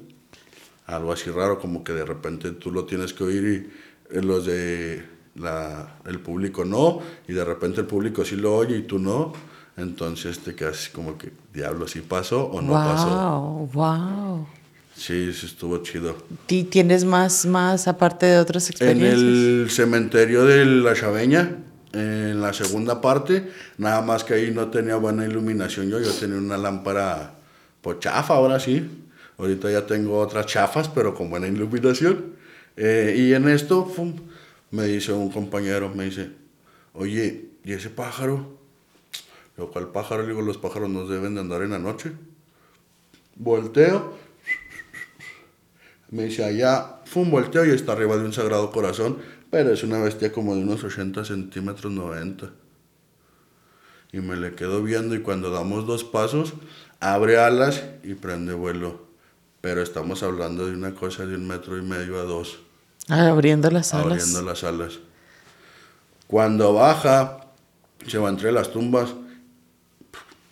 Algo 0.85 1.11
así 1.11 1.29
raro, 1.29 1.59
como 1.59 1.83
que 1.83 1.93
de 1.93 2.05
repente 2.05 2.51
tú 2.51 2.71
lo 2.71 2.85
tienes 2.85 3.13
que 3.13 3.23
oír 3.23 3.69
y 4.09 4.21
los 4.21 4.45
de 4.45 5.17
la, 5.35 5.99
el 6.05 6.19
público 6.19 6.65
no, 6.65 7.01
y 7.27 7.33
de 7.33 7.43
repente 7.43 7.81
el 7.81 7.87
público 7.87 8.25
sí 8.25 8.35
lo 8.35 8.55
oye 8.55 8.77
y 8.77 8.81
tú 8.83 8.99
no. 8.99 9.33
Entonces 9.77 10.39
te 10.39 10.55
quedas 10.55 10.89
como 10.91 11.17
que, 11.17 11.31
diablo, 11.53 11.87
si 11.87 12.01
pasó 12.01 12.45
o 12.45 12.61
no 12.61 12.73
pasó. 12.73 13.69
¡Wow! 13.73 14.47
Sí, 14.95 15.31
sí 15.31 15.45
estuvo 15.45 15.77
chido. 15.83 16.17
¿Y 16.47 16.63
tienes 16.63 17.05
más, 17.05 17.45
más 17.45 17.87
aparte 17.87 18.25
de 18.25 18.39
otras 18.39 18.71
experiencias? 18.71 19.13
En 19.13 19.19
el 19.19 19.67
cementerio 19.69 20.43
de 20.45 20.65
la 20.65 20.95
Chaveña, 20.95 21.57
en 21.93 22.41
la 22.41 22.51
segunda 22.53 22.99
parte, 22.99 23.51
nada 23.77 24.01
más 24.01 24.23
que 24.23 24.33
ahí 24.33 24.51
no 24.51 24.69
tenía 24.69 24.95
buena 24.95 25.25
iluminación 25.25 25.89
yo, 25.89 25.99
yo 26.01 26.11
tenía 26.11 26.37
una 26.37 26.57
lámpara 26.57 27.35
pues 27.81 27.99
chafa 27.99 28.33
ahora 28.33 28.59
sí. 28.59 29.03
Ahorita 29.37 29.69
ya 29.69 29.85
tengo 29.85 30.17
otras 30.17 30.47
chafas, 30.47 30.89
pero 30.89 31.13
con 31.13 31.29
buena 31.29 31.47
iluminación. 31.47 32.33
Eh, 32.75 33.15
y 33.17 33.33
en 33.33 33.47
esto 33.47 33.91
me 34.71 34.85
dice 34.85 35.13
un 35.13 35.29
compañero, 35.29 35.93
me 35.93 36.05
dice, 36.05 36.31
oye, 36.93 37.49
¿y 37.63 37.73
ese 37.73 37.91
pájaro? 37.91 38.57
Yo, 39.57 39.71
¿cuál 39.71 39.87
pájaro? 39.87 40.21
Le 40.21 40.29
digo, 40.29 40.41
los 40.41 40.57
pájaros 40.57 40.89
no 40.89 41.07
deben 41.07 41.33
de 41.33 41.41
andar 41.41 41.63
en 41.63 41.71
la 41.71 41.79
noche. 41.79 42.11
Volteo. 43.35 44.13
Me 46.09 46.25
dice, 46.25 46.45
allá, 46.45 47.01
fue 47.05 47.23
un 47.23 47.31
volteo 47.31 47.65
y 47.65 47.71
está 47.71 47.93
arriba 47.93 48.15
de 48.17 48.23
un 48.23 48.33
sagrado 48.33 48.71
corazón, 48.71 49.17
pero 49.49 49.71
es 49.71 49.83
una 49.83 49.99
bestia 49.99 50.31
como 50.31 50.55
de 50.55 50.61
unos 50.61 50.83
80 50.83 51.25
centímetros, 51.25 51.91
90. 51.91 52.51
Y 54.13 54.19
me 54.19 54.37
le 54.37 54.53
quedo 54.53 54.83
viendo 54.83 55.15
y 55.15 55.21
cuando 55.21 55.51
damos 55.51 55.85
dos 55.87 56.03
pasos, 56.03 56.53
abre 56.99 57.39
alas 57.39 57.83
y 58.03 58.13
prende 58.13 58.53
vuelo. 58.53 59.07
Pero 59.59 59.81
estamos 59.81 60.21
hablando 60.21 60.67
de 60.67 60.73
una 60.73 60.93
cosa 60.93 61.25
de 61.25 61.35
un 61.35 61.47
metro 61.47 61.77
y 61.77 61.81
medio 61.81 62.19
a 62.19 62.23
dos. 62.23 62.59
Ah, 63.09 63.27
abriendo 63.29 63.71
las 63.71 63.93
alas. 63.93 64.05
Abriendo 64.05 64.41
las 64.43 64.63
alas. 64.63 64.99
Cuando 66.27 66.73
baja, 66.73 67.47
se 68.05 68.17
va 68.17 68.29
entre 68.29 68.51
las 68.51 68.71
tumbas 68.71 69.13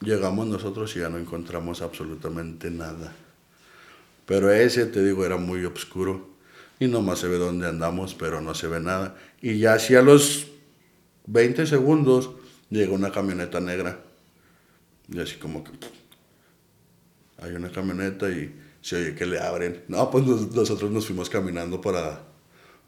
Llegamos 0.02 0.48
nosotros 0.48 0.96
y 0.96 1.00
ya 1.00 1.10
no 1.10 1.18
encontramos 1.18 1.82
absolutamente 1.82 2.70
nada. 2.70 3.14
Pero 4.26 4.52
ese, 4.52 4.86
te 4.86 5.04
digo, 5.04 5.26
era 5.26 5.38
muy 5.38 5.64
oscuro. 5.66 6.36
Y 6.80 6.88
nomás 6.88 7.20
se 7.20 7.28
ve 7.28 7.38
dónde 7.38 7.68
andamos, 7.68 8.14
pero 8.16 8.42
no 8.42 8.54
se 8.54 8.68
ve 8.68 8.80
nada. 8.80 9.16
Y 9.42 9.60
ya 9.60 9.74
hacia 9.76 10.02
los 10.02 10.48
20 11.28 11.66
segundos 11.66 12.32
llega 12.70 12.94
una 12.94 13.12
camioneta 13.12 13.60
negra. 13.60 14.00
Y 15.08 15.20
así 15.20 15.38
como 15.38 15.64
que 15.64 15.72
hay 17.38 17.52
una 17.52 17.72
camioneta 17.72 18.30
y 18.30 18.54
se 18.82 18.98
oye 18.98 19.16
que 19.16 19.26
le 19.26 19.40
abren. 19.40 19.84
No, 19.88 20.10
pues 20.12 20.26
nosotros 20.26 20.92
nos 20.92 21.06
fuimos 21.06 21.30
caminando 21.30 21.80
para, 21.80 22.22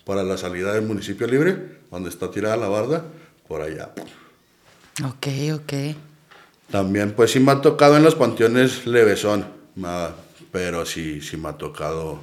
para 0.06 0.24
la 0.24 0.38
salida 0.38 0.74
del 0.74 0.86
municipio 0.86 1.28
libre, 1.28 1.80
donde 1.90 2.10
está 2.10 2.30
tirada 2.30 2.58
la 2.58 2.68
barda, 2.68 3.06
por 3.48 3.62
allá. 3.62 3.94
Ok, 5.04 5.28
ok. 5.54 5.74
También, 6.70 7.14
pues 7.14 7.32
sí 7.32 7.40
me 7.40 7.52
ha 7.52 7.62
tocado 7.62 7.96
en 7.98 8.04
los 8.04 8.16
panteones 8.16 8.86
levesón, 8.86 9.46
pero 10.52 10.86
sí, 10.86 11.22
sí 11.22 11.38
me 11.38 11.50
ha 11.50 11.54
tocado 11.54 12.20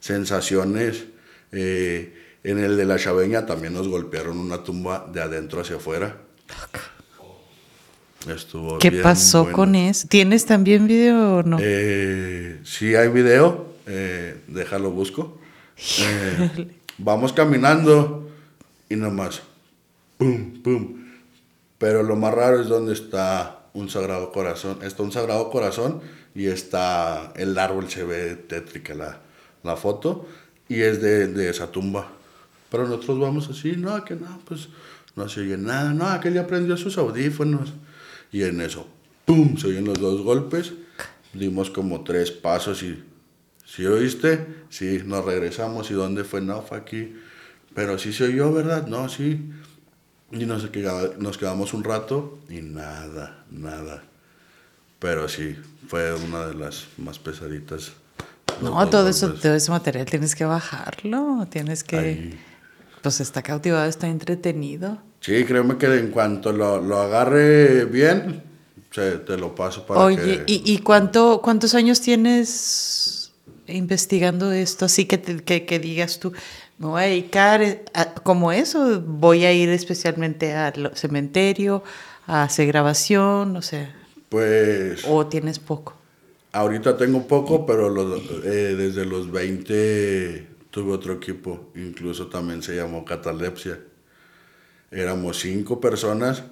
sensaciones. 0.00 1.04
Eh, 1.52 2.12
en 2.42 2.58
el 2.58 2.76
de 2.76 2.84
la 2.84 2.98
Chaveña 2.98 3.46
también 3.46 3.74
nos 3.74 3.88
golpearon 3.88 4.38
una 4.38 4.62
tumba 4.62 5.06
de 5.12 5.20
adentro 5.20 5.60
hacia 5.60 5.76
afuera. 5.76 6.16
Estuvo 8.28 8.78
¿Qué 8.78 8.90
pasó 8.90 9.52
con 9.52 9.74
eso? 9.74 10.08
¿Tienes 10.08 10.46
también 10.46 10.86
video 10.86 11.36
o 11.36 11.42
no? 11.42 11.58
Eh, 11.60 12.60
sí 12.64 12.94
hay 12.96 13.08
video, 13.08 13.74
eh, 13.86 14.40
déjalo 14.48 14.90
busco. 14.90 15.38
Eh, 16.00 16.68
vamos 16.98 17.32
caminando 17.32 18.28
y 18.88 18.96
nomás, 18.96 19.42
pum, 20.18 20.62
pum. 20.62 21.06
Pero 21.78 22.02
lo 22.02 22.16
más 22.16 22.34
raro 22.34 22.60
es 22.60 22.68
donde 22.68 22.94
está 22.94 23.55
un 23.76 23.90
sagrado 23.90 24.32
corazón. 24.32 24.78
Está 24.82 25.02
un 25.02 25.12
sagrado 25.12 25.50
corazón 25.50 26.00
y 26.34 26.46
está 26.46 27.32
el 27.36 27.56
árbol, 27.58 27.90
se 27.90 28.04
ve 28.04 28.34
tétrica 28.34 28.94
la, 28.94 29.20
la 29.62 29.76
foto 29.76 30.26
y 30.66 30.80
es 30.80 31.02
de, 31.02 31.28
de, 31.28 31.50
esa 31.50 31.70
tumba. 31.70 32.08
Pero 32.70 32.88
nosotros 32.88 33.20
vamos 33.20 33.48
así, 33.50 33.72
no, 33.76 34.02
que 34.02 34.14
no, 34.14 34.40
pues 34.46 34.68
no 35.14 35.28
se 35.28 35.42
oye 35.42 35.58
nada, 35.58 35.92
no, 35.92 36.18
que 36.20 36.32
ya 36.32 36.46
prendió 36.46 36.76
sus 36.76 36.96
audífonos. 36.96 37.74
Y 38.32 38.42
en 38.42 38.62
eso, 38.62 38.88
¡pum! 39.26 39.56
Se 39.58 39.68
oyen 39.68 39.84
los 39.84 40.00
dos 40.00 40.22
golpes, 40.22 40.72
dimos 41.34 41.70
como 41.70 42.02
tres 42.02 42.30
pasos 42.30 42.82
y, 42.82 43.04
¿sí 43.64 43.84
oíste? 43.84 44.46
Sí, 44.70 45.02
nos 45.04 45.24
regresamos 45.24 45.90
y 45.90 45.94
¿dónde 45.94 46.24
fue? 46.24 46.40
No, 46.40 46.62
fue 46.62 46.78
aquí. 46.78 47.14
Pero 47.74 47.98
sí 47.98 48.14
se 48.14 48.24
oyó, 48.24 48.52
¿verdad? 48.52 48.86
No, 48.86 49.10
sí. 49.10 49.50
Y 50.32 50.44
nos, 50.44 50.68
nos 51.18 51.38
quedamos 51.38 51.72
un 51.72 51.84
rato 51.84 52.38
y 52.48 52.60
nada, 52.60 53.44
nada. 53.50 54.02
Pero 54.98 55.28
sí, 55.28 55.56
fue 55.88 56.14
una 56.14 56.46
de 56.46 56.54
las 56.54 56.86
más 56.96 57.18
pesaditas. 57.18 57.92
No, 58.60 58.88
todo 58.88 59.08
eso, 59.08 59.34
todo 59.34 59.54
ese 59.54 59.70
material 59.70 60.06
tienes 60.06 60.34
que 60.34 60.44
bajarlo, 60.44 61.46
tienes 61.50 61.84
que... 61.84 62.36
Pues 63.02 63.20
está 63.20 63.42
cautivado, 63.42 63.84
está 63.84 64.08
entretenido. 64.08 64.98
Sí, 65.20 65.44
créeme 65.44 65.76
que 65.76 65.86
en 65.86 66.10
cuanto 66.10 66.50
lo, 66.50 66.80
lo 66.80 66.98
agarre 66.98 67.84
bien, 67.84 68.42
te 68.92 69.36
lo 69.36 69.54
paso 69.54 69.86
para 69.86 70.00
Oye, 70.00 70.42
¿y, 70.46 70.72
y 70.72 70.78
cuánto, 70.78 71.40
cuántos 71.42 71.74
años 71.74 72.00
tienes 72.00 73.25
investigando 73.66 74.52
esto? 74.52 74.84
Así 74.84 75.06
que, 75.06 75.20
que, 75.20 75.66
que 75.66 75.78
digas 75.78 76.18
tú, 76.18 76.32
me 76.78 76.86
voy 76.86 77.02
a 77.02 77.06
dedicar 77.06 77.62
eh, 77.62 77.84
como 78.22 78.52
eso, 78.52 79.00
voy 79.00 79.44
a 79.44 79.52
ir 79.52 79.68
especialmente 79.70 80.52
al 80.54 80.92
cementerio, 80.94 81.82
a 82.26 82.42
hacer 82.44 82.66
grabación, 82.66 83.52
no 83.52 83.62
sé. 83.62 83.88
Pues... 84.28 85.04
¿O 85.06 85.26
tienes 85.26 85.58
poco? 85.58 85.94
Ahorita 86.52 86.96
tengo 86.96 87.26
poco, 87.26 87.66
pero 87.66 88.16
eh, 88.44 88.74
desde 88.76 89.04
los 89.04 89.30
20 89.30 90.46
tuve 90.70 90.92
otro 90.92 91.14
equipo, 91.14 91.70
incluso 91.74 92.28
también 92.28 92.62
se 92.62 92.76
llamó 92.76 93.04
Catalepsia. 93.04 93.78
Éramos 94.90 95.40
cinco 95.40 95.80
personas 95.80 96.44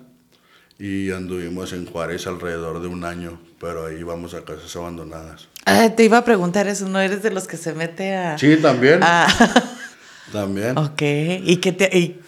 y 0.78 1.10
anduvimos 1.12 1.72
en 1.72 1.86
Juárez 1.86 2.26
alrededor 2.26 2.82
de 2.82 2.88
un 2.88 3.04
año, 3.04 3.40
pero 3.60 3.86
ahí 3.86 3.96
íbamos 4.00 4.34
a 4.34 4.44
casas 4.44 4.74
abandonadas. 4.76 5.48
Ah, 5.66 5.90
te 5.96 6.04
iba 6.04 6.18
a 6.18 6.24
preguntar 6.24 6.66
eso, 6.66 6.88
¿no 6.88 7.00
eres 7.00 7.22
de 7.22 7.30
los 7.30 7.46
que 7.46 7.56
se 7.56 7.72
mete 7.74 8.14
a... 8.14 8.38
Sí, 8.38 8.56
también. 8.56 9.00
También. 10.32 10.76
Ok, 10.76 11.02
¿y 11.02 11.58
qué 11.58 11.72
te... 11.72 11.96
Y... 11.96 12.20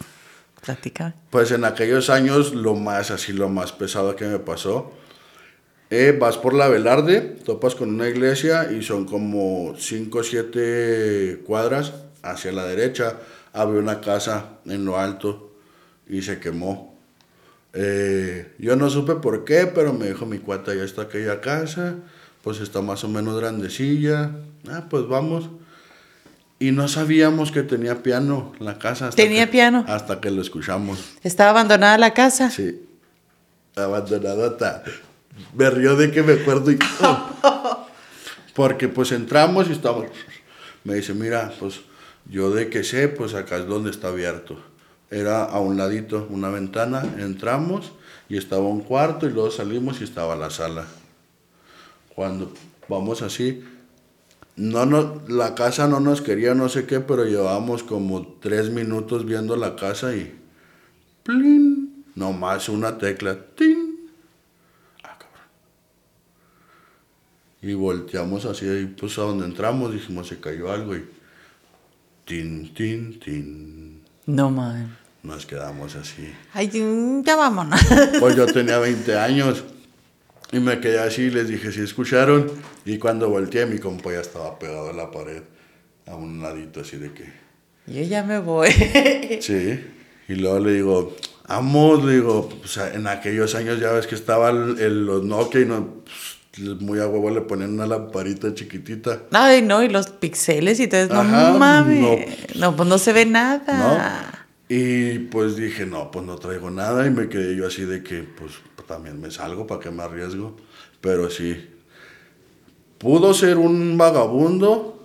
Platica. 0.63 1.13
Pues 1.29 1.51
en 1.51 1.65
aquellos 1.65 2.09
años 2.09 2.53
lo 2.53 2.75
más, 2.75 3.11
así 3.11 3.33
lo 3.33 3.49
más 3.49 3.71
pesado 3.71 4.15
que 4.15 4.25
me 4.25 4.39
pasó, 4.39 4.93
eh, 5.89 6.17
vas 6.17 6.37
por 6.37 6.53
la 6.53 6.67
Velarde, 6.67 7.21
topas 7.21 7.75
con 7.75 7.89
una 7.89 8.09
iglesia 8.09 8.71
y 8.71 8.83
son 8.83 9.05
como 9.05 9.75
5 9.77 10.19
o 10.19 10.23
7 10.23 11.43
cuadras 11.45 11.93
hacia 12.21 12.51
la 12.51 12.65
derecha, 12.65 13.17
había 13.53 13.79
una 13.79 14.01
casa 14.01 14.59
en 14.65 14.83
lo 14.83 14.99
alto 14.99 15.55
y 16.07 16.21
se 16.21 16.39
quemó. 16.39 16.96
Eh, 17.79 18.55
yo 18.57 18.75
no 18.75 18.89
supe 18.89 19.13
por 19.15 19.45
qué, 19.45 19.67
pero 19.67 19.93
me 19.93 20.07
dijo 20.07 20.25
mi 20.25 20.39
cuata, 20.39 20.73
ya 20.73 20.83
está 20.83 21.03
aquella 21.03 21.41
casa, 21.41 21.97
pues 22.41 22.59
está 22.59 22.81
más 22.81 23.03
o 23.03 23.07
menos 23.07 23.39
grandecilla, 23.39 24.31
ah, 24.67 24.85
pues 24.89 25.07
vamos. 25.07 25.51
Y 26.57 26.71
no 26.71 26.87
sabíamos 26.87 27.51
que 27.51 27.61
tenía 27.61 28.01
piano 28.01 28.53
la 28.57 28.79
casa. 28.79 29.11
¿Tenía 29.11 29.51
piano? 29.51 29.85
Hasta 29.87 30.19
que 30.19 30.31
lo 30.31 30.41
escuchamos. 30.41 30.97
¿Estaba 31.21 31.51
abandonada 31.51 31.99
la 31.99 32.15
casa? 32.15 32.49
Sí. 32.49 32.81
Abandonada 33.75 34.47
hasta... 34.47 34.83
Me 35.53 35.69
río 35.69 35.95
de 35.95 36.09
que 36.09 36.23
me 36.23 36.33
acuerdo 36.33 36.71
y... 36.71 36.79
Porque 38.55 38.87
pues 38.87 39.11
entramos 39.11 39.69
y 39.69 39.73
estamos... 39.73 40.07
Me 40.83 40.95
dice, 40.95 41.13
mira, 41.13 41.53
pues 41.59 41.81
yo 42.25 42.49
de 42.49 42.71
que 42.71 42.83
sé, 42.83 43.07
pues 43.07 43.35
acá 43.35 43.57
es 43.57 43.67
donde 43.67 43.91
está 43.91 44.07
abierto. 44.07 44.57
Era 45.09 45.45
a 45.45 45.59
un 45.59 45.77
ladito, 45.77 46.27
una 46.29 46.49
ventana, 46.49 47.03
entramos 47.19 47.93
y 48.27 48.37
estaba 48.37 48.63
un 48.63 48.81
cuarto 48.81 49.25
y 49.25 49.31
luego 49.31 49.51
salimos 49.51 50.01
y 50.01 50.03
estaba 50.03 50.35
la 50.35 50.49
sala. 50.49 50.85
Cuando 52.13 52.51
vamos 52.89 53.21
así, 53.21 53.63
no, 54.57 55.21
la 55.27 55.55
casa 55.55 55.87
no 55.87 55.99
nos 55.99 56.21
quería 56.21 56.55
no 56.55 56.67
sé 56.67 56.85
qué, 56.87 56.99
pero 56.99 57.25
llevábamos 57.25 57.83
como 57.83 58.27
tres 58.41 58.69
minutos 58.71 59.25
viendo 59.25 59.55
la 59.55 59.75
casa 59.75 60.15
y 60.15 60.35
¡plin! 61.23 62.05
Nomás 62.15 62.67
una 62.67 62.97
tecla. 62.97 63.37
¡Ting! 63.55 64.09
Ah, 65.03 65.19
cabrón. 65.19 65.47
Y 67.61 67.75
volteamos 67.75 68.45
así, 68.45 68.67
ahí, 68.67 68.87
pues 68.99 69.19
a 69.19 69.21
donde 69.21 69.45
entramos, 69.45 69.93
dijimos, 69.93 70.27
se 70.27 70.39
cayó 70.39 70.71
algo 70.71 70.95
y. 70.95 71.05
Tin, 72.25 72.73
tin, 72.73 73.19
tin. 73.19 73.96
No, 74.27 74.51
man. 74.51 74.95
Nos 75.23 75.45
quedamos 75.45 75.95
así. 75.95 76.31
Ay, 76.53 76.69
ya 77.25 77.35
vámonos. 77.35 77.79
Pues 78.19 78.35
yo 78.35 78.45
tenía 78.53 78.77
20 78.77 79.17
años. 79.17 79.63
Y 80.51 80.59
me 80.59 80.79
quedé 80.79 80.99
así 80.99 81.23
y 81.23 81.29
les 81.29 81.49
dije, 81.49 81.71
si 81.73 81.81
escucharon? 81.81 82.49
Y 82.85 82.97
cuando 82.99 83.29
volteé, 83.29 83.65
mi 83.65 83.79
compa 83.79 84.11
ya 84.13 84.21
estaba 84.21 84.57
pegado 84.57 84.89
a 84.91 84.93
la 84.93 85.11
pared, 85.11 85.41
a 86.05 86.15
un 86.15 86.41
ladito 86.41 86.81
así 86.81 86.95
de 86.97 87.11
que... 87.11 87.25
Yo 87.87 88.01
ya 88.03 88.23
me 88.23 88.39
voy. 88.39 88.69
Sí. 89.41 89.83
Y 90.29 90.35
luego 90.35 90.59
le 90.59 90.73
digo, 90.73 91.15
vamos, 91.49 92.03
le 92.05 92.13
digo, 92.15 92.47
pues, 92.49 92.77
en 92.77 93.07
aquellos 93.07 93.55
años 93.55 93.79
ya 93.79 93.91
ves 93.91 94.07
que 94.07 94.15
estaba 94.15 94.49
el, 94.51 94.79
el- 94.79 95.05
los 95.05 95.23
Nokia 95.23 95.61
y 95.61 95.65
no, 95.65 95.95
pues, 96.05 96.36
muy 96.59 96.99
a 96.99 97.07
huevo 97.07 97.29
le 97.29 97.41
ponían 97.41 97.73
una 97.73 97.85
lamparita 97.87 98.53
chiquitita. 98.53 99.23
Ay, 99.31 99.61
no, 99.61 99.83
y 99.83 99.89
los 99.89 100.07
pixeles 100.07 100.79
y 100.79 100.87
todo 100.87 101.01
eso. 101.01 101.13
Ajá, 101.13 101.51
no 101.51 101.59
mames. 101.59 102.55
No. 102.55 102.75
pues 102.75 102.89
no 102.89 102.97
se 102.97 103.13
ve 103.13 103.25
¿no? 103.25 103.31
nada. 103.31 104.47
Y 104.69 105.19
pues 105.19 105.55
dije, 105.55 105.85
no, 105.85 106.11
pues 106.11 106.25
no 106.25 106.35
traigo 106.37 106.69
nada 106.69 107.05
y 107.07 107.09
me 107.09 107.29
quedé 107.29 107.55
yo 107.55 107.67
así 107.67 107.83
de 107.83 108.03
que, 108.03 108.23
pues 108.23 108.53
también 108.87 109.19
me 109.21 109.31
salgo, 109.31 109.67
¿para 109.67 109.79
qué 109.81 109.91
me 109.91 110.03
arriesgo? 110.03 110.57
Pero 111.01 111.29
sí, 111.29 111.69
pudo 112.97 113.33
ser 113.33 113.57
un 113.57 113.97
vagabundo 113.97 115.03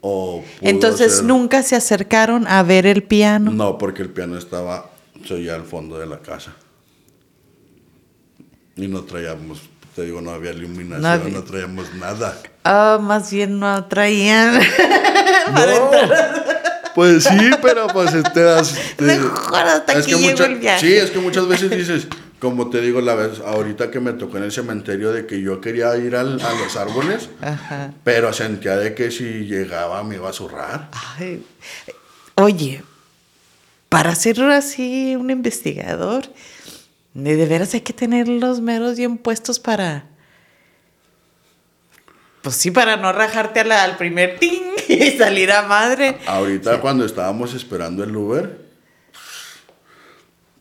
o... 0.00 0.42
pudo 0.60 0.70
Entonces 0.70 1.16
ser- 1.16 1.24
nunca 1.24 1.62
se 1.62 1.76
acercaron 1.76 2.46
a 2.46 2.62
ver 2.62 2.86
el 2.86 3.02
piano. 3.02 3.50
No, 3.50 3.76
porque 3.78 4.02
el 4.02 4.10
piano 4.10 4.38
estaba, 4.38 4.90
se 5.26 5.50
al 5.50 5.64
fondo 5.64 5.98
de 5.98 6.06
la 6.06 6.20
casa. 6.20 6.54
Y 8.76 8.88
no 8.88 9.02
traíamos, 9.04 9.60
te 9.96 10.02
digo, 10.02 10.20
no 10.20 10.30
había 10.30 10.52
iluminación, 10.52 11.02
No 11.02 11.08
había- 11.08 11.32
no 11.34 11.42
traíamos 11.42 11.92
nada. 11.94 12.38
Ah, 12.64 12.98
más 13.00 13.30
bien 13.32 13.58
no 13.58 13.84
traían. 13.86 14.60
No, 15.46 15.90
pues 16.94 17.24
sí, 17.24 17.50
pero 17.62 17.86
pues 17.88 18.10
te 18.32 18.40
das... 18.42 18.74
te- 18.96 19.04
Mejor 19.04 19.54
hasta 19.54 19.92
aquí 19.92 20.12
llegó 20.14 20.20
mucha- 20.30 20.46
el 20.46 20.56
viaje. 20.56 20.80
Sí, 20.86 20.94
es 20.94 21.10
que 21.12 21.18
muchas 21.20 21.46
veces 21.46 21.70
dices, 21.70 22.08
como 22.40 22.68
te 22.68 22.80
digo 22.80 23.00
la 23.00 23.14
vez, 23.14 23.38
ahorita 23.44 23.90
que 23.92 24.00
me 24.00 24.12
tocó 24.12 24.38
en 24.38 24.44
el 24.44 24.50
cementerio 24.52 25.12
de 25.12 25.24
que 25.26 25.40
yo 25.40 25.60
quería 25.60 25.96
ir 25.98 26.16
al- 26.16 26.40
a 26.40 26.52
los 26.54 26.76
árboles, 26.76 27.28
Ajá. 27.40 27.92
pero 28.02 28.32
sentía 28.32 28.76
de 28.76 28.94
que 28.94 29.10
si 29.12 29.44
llegaba 29.46 30.02
me 30.02 30.16
iba 30.16 30.30
a 30.30 30.32
zurrar. 30.32 30.88
Ay, 31.16 31.44
Oye, 32.34 32.82
para 33.88 34.14
ser 34.16 34.42
así 34.42 35.14
un 35.16 35.30
investigador, 35.30 36.24
de 37.24 37.46
veras 37.46 37.72
hay 37.74 37.80
que 37.80 37.92
tener 37.92 38.28
los 38.28 38.60
meros 38.60 38.96
bien 38.96 39.16
puestos 39.18 39.58
para. 39.58 40.04
Pues 42.42 42.56
sí, 42.56 42.70
para 42.70 42.96
no 42.96 43.12
rajarte 43.12 43.60
a 43.60 43.64
la- 43.64 43.82
al 43.82 43.96
primer 43.96 44.38
ting 44.38 44.62
y 44.88 45.10
salir 45.12 45.50
a 45.50 45.62
madre. 45.62 46.18
Ahorita 46.26 46.80
cuando 46.80 47.04
estábamos 47.04 47.54
esperando 47.54 48.04
el 48.04 48.14
Uber, 48.16 48.66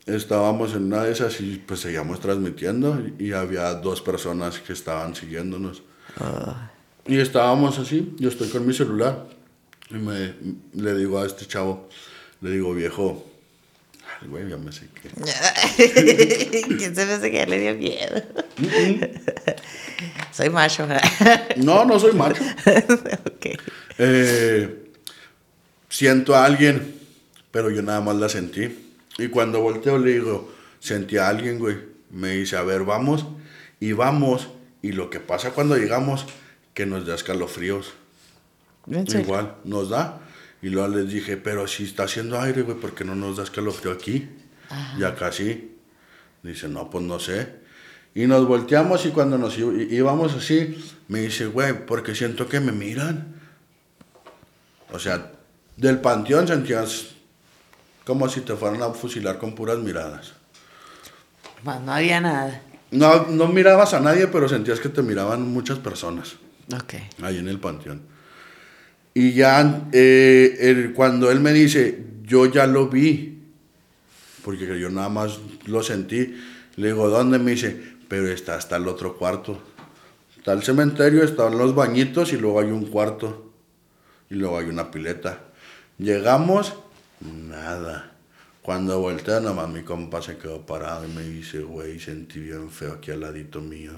estábamos 0.06 0.74
en 0.74 0.86
una 0.86 1.04
de 1.04 1.12
esas 1.12 1.40
y 1.42 1.58
pues 1.66 1.80
seguíamos 1.82 2.20
transmitiendo 2.20 3.02
y 3.20 3.34
había 3.34 3.74
dos 3.76 4.02
personas 4.02 4.60
que 4.60 4.74
estaban 4.74 5.16
siguiéndonos. 5.16 5.84
Y 7.08 7.20
estábamos 7.20 7.78
así, 7.80 8.16
yo 8.18 8.30
estoy 8.30 8.50
con 8.50 8.66
mi 8.66 8.74
celular 8.74 9.28
y 9.90 9.96
me, 9.96 10.34
le 10.74 10.96
digo 10.96 11.20
a 11.20 11.26
este 11.28 11.46
chavo, 11.46 11.88
le 12.42 12.50
digo, 12.52 12.74
viejo, 12.74 13.24
güey, 14.28 14.50
ya 14.50 14.58
me 14.58 14.72
sé 14.72 14.88
que... 15.02 15.10
¿Quién 16.78 16.96
se 16.96 17.06
me 17.06 17.14
hace 17.14 17.32
que 17.32 17.38
ya 17.38 17.46
le 17.46 17.60
dio 17.60 17.76
miedo? 17.76 18.22
Soy 20.32 20.50
macho. 20.50 20.88
No, 21.58 21.86
no 21.86 22.00
soy 22.00 22.14
macho. 22.14 22.44
ok. 23.26 23.46
Eh, 23.98 24.92
siento 25.90 26.36
a 26.36 26.46
alguien, 26.46 26.96
pero 27.52 27.70
yo 27.70 27.82
nada 27.82 28.02
más 28.02 28.16
la 28.16 28.30
sentí. 28.30 28.94
Y 29.18 29.28
cuando 29.30 29.62
volteo 29.62 29.98
le 29.98 30.14
digo, 30.14 30.54
sentí 30.80 31.18
a 31.18 31.30
alguien, 31.30 31.60
güey. 31.60 31.78
Me 32.10 32.32
dice, 32.32 32.58
a 32.58 32.64
ver, 32.64 32.84
vamos. 32.84 33.26
Y 33.80 33.94
vamos. 33.94 34.50
Y 34.82 34.92
lo 34.92 35.10
que 35.10 35.20
pasa 35.20 35.52
cuando 35.52 35.78
llegamos, 35.78 36.26
que 36.74 36.86
nos 36.86 37.06
da 37.06 37.16
escalofríos. 37.16 37.94
Igual, 38.88 39.56
nos 39.64 39.90
da. 39.90 40.22
Y 40.66 40.70
luego 40.70 40.88
les 40.88 41.08
dije, 41.12 41.38
pero 41.38 41.68
si 41.68 41.84
está 41.84 42.06
haciendo 42.06 42.42
aire, 42.42 42.64
güey, 42.64 42.76
¿por 42.80 42.96
qué 42.96 43.06
no 43.06 43.14
nos 43.14 43.38
da 43.38 43.44
escalofrío 43.44 43.92
aquí? 43.92 44.28
Y 44.98 45.04
acá 45.04 45.32
sí. 45.32 45.78
Dice, 46.42 46.68
no, 46.68 46.90
pues 46.90 47.04
no 47.04 47.20
sé. 47.20 47.54
Y 48.16 48.26
nos 48.26 48.48
volteamos 48.48 49.06
y 49.06 49.10
cuando 49.10 49.38
nos 49.38 49.60
íbamos 49.60 50.34
así, 50.34 50.84
me 51.08 51.20
dice, 51.20 51.46
güey, 51.46 51.86
porque 51.86 52.16
siento 52.16 52.50
que 52.50 52.60
me 52.60 52.72
miran. 52.72 53.36
O 54.92 54.98
sea, 54.98 55.34
del 55.78 56.00
panteón 56.00 56.48
sentías 56.48 57.10
como 58.04 58.28
si 58.28 58.42
te 58.42 58.56
fueran 58.56 58.82
a 58.82 58.90
fusilar 58.90 59.38
con 59.38 59.54
puras 59.54 59.78
miradas. 59.78 60.34
Pues 61.64 61.80
no 61.82 61.94
había 61.94 62.20
nada. 62.22 62.60
No, 62.90 63.28
no 63.28 63.50
mirabas 63.50 63.94
a 63.94 64.00
nadie, 64.00 64.26
pero 64.26 64.50
sentías 64.50 64.80
que 64.80 64.90
te 64.90 65.04
miraban 65.04 65.44
muchas 65.44 65.78
personas 65.78 66.38
Ok. 66.74 66.96
ahí 67.22 67.38
en 67.38 67.50
el 67.50 67.60
panteón. 67.60 68.15
Y 69.16 69.32
ya 69.34 69.88
eh, 69.94 70.58
el- 70.60 70.94
cuando 70.94 71.32
él 71.32 71.40
me 71.40 71.54
dice, 71.54 72.04
yo 72.24 72.46
ya 72.46 72.68
lo 72.68 72.90
vi, 72.90 73.40
porque 74.44 74.80
yo 74.80 74.90
nada 74.92 75.10
más 75.10 75.40
lo 75.66 75.82
sentí, 75.82 76.36
le 76.76 76.88
digo, 76.88 77.10
¿dónde? 77.10 77.40
Me 77.40 77.52
dice, 77.52 77.82
pero 78.08 78.28
está 78.28 78.56
hasta 78.56 78.76
el 78.76 78.88
otro 78.88 79.18
cuarto. 79.18 79.60
Está 80.38 80.52
el 80.54 80.62
cementerio, 80.62 81.24
están 81.24 81.58
los 81.58 81.74
bañitos 81.74 82.32
y 82.34 82.38
luego 82.38 82.60
hay 82.60 82.68
un 82.70 82.86
cuarto. 82.86 83.52
Y 84.30 84.36
luego 84.36 84.58
hay 84.60 84.66
una 84.66 84.92
pileta. 84.92 85.40
Llegamos, 85.98 86.74
nada. 87.22 88.12
Cuando 88.62 89.00
volteé, 89.00 89.36
nada 89.40 89.54
más 89.54 89.70
mi 89.70 89.84
compa 89.84 90.22
se 90.22 90.38
quedó 90.38 90.66
parado 90.66 91.06
y 91.06 91.12
me 91.12 91.22
dice, 91.24 91.60
güey, 91.62 92.00
sentí 92.00 92.40
bien 92.42 92.70
feo 92.70 92.94
aquí 92.94 93.12
al 93.12 93.22
ladito 93.22 93.62
mío. 93.62 93.94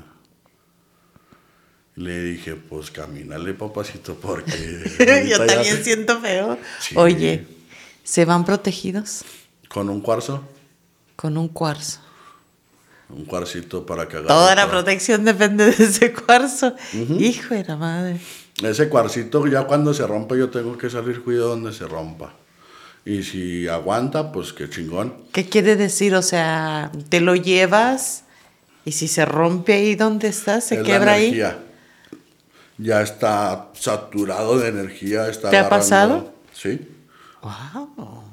Le 1.97 2.21
dije, 2.21 2.55
pues 2.55 2.91
camínale, 2.91 3.55
papacito, 3.55 4.15
porque... 4.15 4.51
Yo 5.27 5.37
ya 5.37 5.45
también 5.47 5.83
siento 5.83 6.21
feo. 6.21 6.57
Sí. 6.79 6.95
Oye, 6.95 7.47
¿se 8.03 8.23
van 8.23 8.45
protegidos? 8.45 9.23
Con 9.67 9.89
un 9.89 10.01
cuarzo, 10.01 10.43
Con 11.15 11.37
un 11.37 11.47
cuarzo. 11.49 11.99
un 13.09 13.25
cuarcito 13.25 13.83
para 13.85 14.07
que 14.07 14.17
agarre 14.17 14.27
Toda 14.27 14.53
la 14.53 14.69
protección 14.69 15.25
depende 15.25 15.65
de 15.65 15.83
ese 15.83 16.13
cuarzo. 16.13 16.75
Hijo 17.19 17.55
de 17.55 17.63
la 17.63 17.75
madre. 17.75 18.19
Ese 18.61 18.89
cuarcito 18.89 19.45
ya 19.47 19.63
cuando 19.63 19.91
se 19.93 20.05
rompe 20.05 20.37
yo 20.37 20.49
tengo 20.49 20.77
que 20.77 20.91
salir 20.91 21.23
cuidado 21.23 21.49
donde 21.49 21.73
se 21.73 21.87
rompa. 21.87 22.33
Y 23.05 23.23
si 23.23 23.67
aguanta, 23.67 24.31
pues 24.31 24.53
qué 24.53 24.69
chingón. 24.69 25.15
¿Qué 25.31 25.45
quiere 25.45 25.75
decir? 25.75 26.13
O 26.13 26.21
sea, 26.21 26.91
te 27.09 27.21
lo 27.21 27.35
llevas 27.35 28.23
y 28.85 28.91
si 28.91 29.07
se 29.07 29.25
rompe 29.25 29.73
ahí 29.73 29.95
donde 29.95 30.27
estás, 30.27 30.65
se 30.65 30.75
Es 30.75 30.81
la 30.81 30.85
quebra 30.85 31.13
ahí. 31.13 31.41
Ya 32.77 33.01
está 33.01 33.69
saturado 33.73 34.59
de 34.59 34.69
energía. 34.69 35.27
Está 35.29 35.49
¿Te 35.49 35.57
ha 35.57 35.61
agarrando- 35.61 35.69
pasado? 35.79 36.33
Sí. 36.53 36.87
Wow. 37.41 38.23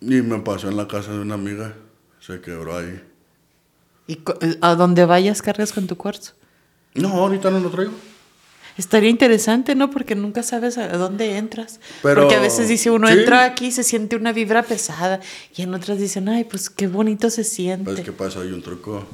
Y 0.00 0.22
me 0.22 0.38
pasó 0.40 0.68
en 0.68 0.76
la 0.76 0.86
casa 0.86 1.12
de 1.12 1.18
una 1.20 1.34
amiga. 1.34 1.74
Se 2.20 2.40
quebró 2.40 2.76
ahí. 2.78 3.02
¿Y 4.06 4.20
a 4.60 4.74
donde 4.74 5.04
vayas 5.04 5.42
cargas 5.42 5.72
con 5.72 5.86
tu 5.86 5.96
cuarzo? 5.96 6.32
No, 6.94 7.08
ahorita 7.10 7.50
no 7.50 7.60
lo 7.60 7.70
traigo. 7.70 7.92
Estaría 8.76 9.10
interesante, 9.10 9.74
¿no? 9.74 9.90
Porque 9.90 10.14
nunca 10.14 10.44
sabes 10.44 10.78
a 10.78 10.88
dónde 10.96 11.36
entras. 11.36 11.80
Pero- 12.02 12.22
Porque 12.22 12.36
a 12.36 12.40
veces 12.40 12.68
dice 12.68 12.90
uno, 12.92 13.08
sí. 13.08 13.14
entra 13.14 13.44
aquí 13.44 13.66
y 13.66 13.72
se 13.72 13.82
siente 13.82 14.14
una 14.14 14.32
vibra 14.32 14.62
pesada. 14.62 15.18
Y 15.56 15.62
en 15.62 15.74
otras 15.74 15.98
dicen, 15.98 16.28
ay, 16.28 16.44
pues 16.44 16.70
qué 16.70 16.86
bonito 16.86 17.28
se 17.30 17.42
siente. 17.42 17.90
¿Sabes 17.90 18.04
qué 18.04 18.12
pasa? 18.12 18.40
Hay 18.40 18.52
un 18.52 18.62
truco. 18.62 19.04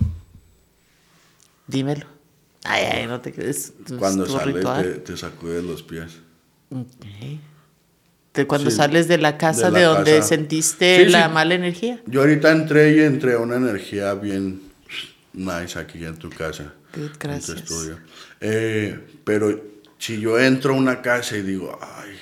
Dímelo. 1.67 2.07
Ay, 2.65 2.83
ay, 2.93 3.07
no 3.07 3.21
te 3.21 3.33
quedes. 3.33 3.73
es 3.87 3.93
Cuando 3.99 4.27
sales 4.27 4.65
te, 4.83 4.95
te 5.01 5.17
sacudes 5.17 5.63
los 5.63 5.83
pies. 5.83 6.17
Ok. 6.71 7.05
De 8.35 8.47
cuando 8.49 8.71
Sí, 8.71 8.77
sales 8.77 9.07
de 9.07 9.19
la 9.19 9.39
casa 9.39 9.71
de 9.71 9.83
donde 9.83 10.17
casa. 10.17 10.29
sentiste 10.29 11.05
Sí, 11.05 11.11
la 11.13 11.29
sí. 11.29 11.33
mala 11.35 11.55
energía. 11.55 12.01
Yo 12.07 12.21
ahorita 12.23 12.51
entré 12.51 12.97
y 12.97 13.01
entré 13.01 13.35
a 13.35 13.39
una 13.39 13.57
energía 13.57 14.15
bien 14.15 14.61
nice 15.33 15.79
aquí 15.79 16.05
en 16.05 16.17
tu 16.17 16.31
casa. 16.31 16.73
Good, 16.95 17.03
En 17.05 17.13
tu 17.13 17.19
gracias. 17.21 17.57
estudio. 17.59 17.99
Eh, 18.41 18.99
pero 19.25 19.63
si 19.99 20.19
yo 20.21 20.39
entro 20.39 20.75
a 20.75 20.77
una 20.77 21.01
casa 21.03 21.37
y 21.37 21.43
digo, 21.43 21.79
ay, 21.81 22.17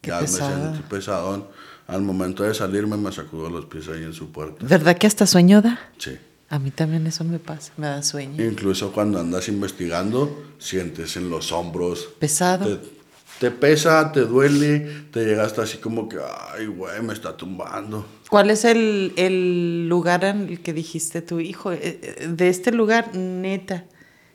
Qué 0.00 0.10
ya 0.10 0.20
pesada. 0.20 0.56
me 0.56 0.64
sentí 0.76 0.88
pesadón, 0.88 1.46
al 1.86 2.02
momento 2.02 2.42
de 2.42 2.52
salirme 2.54 2.96
me 2.96 3.12
sacudo 3.12 3.48
los 3.50 3.66
pies 3.66 3.86
ahí 3.88 4.02
en 4.02 4.12
su 4.14 4.32
puerta. 4.32 4.64
¿Verdad 4.66 4.96
que 4.98 5.06
hasta 5.06 5.26
sueño 5.26 5.62
da? 5.62 5.78
Sí. 5.98 6.16
A 6.48 6.58
mí 6.58 6.70
también 6.70 7.06
eso 7.06 7.24
me 7.24 7.38
pasa, 7.38 7.72
me 7.76 7.86
da 7.88 8.02
sueño. 8.02 8.42
Incluso 8.44 8.92
cuando 8.92 9.18
andas 9.18 9.48
investigando, 9.48 10.44
sientes 10.58 11.16
en 11.16 11.28
los 11.28 11.50
hombros. 11.52 12.08
Pesado. 12.20 12.66
te- 12.78 12.96
te 13.40 13.50
pesa, 13.50 14.12
te 14.12 14.20
duele, 14.20 15.04
te 15.12 15.24
llega 15.24 15.44
hasta 15.44 15.62
así 15.62 15.76
como 15.78 16.08
que, 16.08 16.16
ay, 16.54 16.66
güey, 16.66 17.02
me 17.02 17.12
está 17.12 17.36
tumbando. 17.36 18.06
¿Cuál 18.30 18.48
es 18.50 18.64
el, 18.64 19.88
lugar 19.88 20.24
en 20.24 20.48
el 20.48 20.60
que 20.60 20.72
dijiste 20.72 21.20
tu 21.20 21.40
hijo? 21.40 21.72
Eh, 21.72 21.78
eh, 21.82 22.28
de 22.30 22.48
este 22.48 22.72
lugar, 22.72 23.14
neta, 23.14 23.84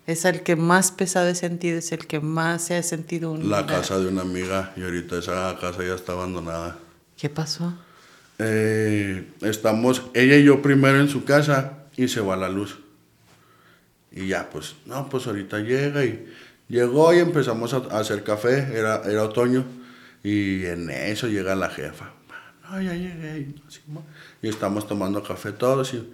es 0.05 0.25
el 0.25 0.43
que 0.43 0.55
más 0.55 0.91
pesado 0.91 1.29
he 1.29 1.35
sentido, 1.35 1.79
es 1.79 1.91
el 1.91 2.05
que 2.05 2.19
más 2.19 2.65
se 2.65 2.75
ha 2.75 2.83
sentido 2.83 3.31
un 3.31 3.49
La 3.49 3.65
casa 3.65 3.97
de 3.97 4.07
una 4.07 4.21
amiga 4.21 4.71
y 4.77 4.83
ahorita 4.83 5.17
esa 5.17 5.57
casa 5.59 5.79
ya 5.83 5.95
está 5.95 6.11
abandonada. 6.13 6.77
¿Qué 7.17 7.29
pasó? 7.29 7.73
Eh, 8.37 9.27
estamos 9.41 10.03
ella 10.13 10.35
y 10.37 10.43
yo 10.43 10.61
primero 10.61 10.99
en 10.99 11.09
su 11.09 11.23
casa 11.23 11.80
y 11.97 12.07
se 12.07 12.21
va 12.21 12.35
la 12.35 12.49
luz. 12.49 12.79
Y 14.11 14.27
ya, 14.27 14.49
pues, 14.49 14.75
no, 14.85 15.07
pues 15.09 15.27
ahorita 15.27 15.59
llega 15.59 16.03
y 16.03 16.25
llegó 16.67 17.13
y 17.13 17.19
empezamos 17.19 17.73
a, 17.73 17.77
hacer 17.97 18.23
café, 18.23 18.67
era, 18.73 19.01
era 19.05 19.23
otoño, 19.23 19.65
y 20.23 20.65
en 20.65 20.89
eso 20.89 21.27
llega 21.27 21.55
la 21.55 21.69
jefa. 21.69 22.13
No, 22.69 22.81
ya 22.81 22.93
llegué. 22.93 23.53
Y 24.41 24.47
estamos 24.47 24.87
tomando 24.87 25.23
café 25.23 25.51
todos. 25.51 25.93
Y 25.93 26.07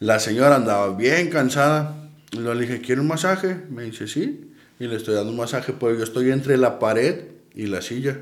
la 0.00 0.18
señora 0.20 0.56
andaba 0.56 0.94
bien 0.96 1.28
cansada. 1.28 2.08
Y 2.30 2.38
le 2.38 2.54
dije, 2.54 2.80
¿quiere 2.80 3.00
un 3.00 3.08
masaje? 3.08 3.60
Me 3.70 3.84
dice, 3.84 4.06
sí. 4.06 4.52
Y 4.78 4.86
le 4.86 4.96
estoy 4.96 5.14
dando 5.14 5.32
un 5.32 5.36
masaje 5.36 5.72
porque 5.72 5.98
yo 5.98 6.04
estoy 6.04 6.30
entre 6.30 6.56
la 6.56 6.78
pared 6.78 7.24
y 7.54 7.66
la 7.66 7.82
silla. 7.82 8.18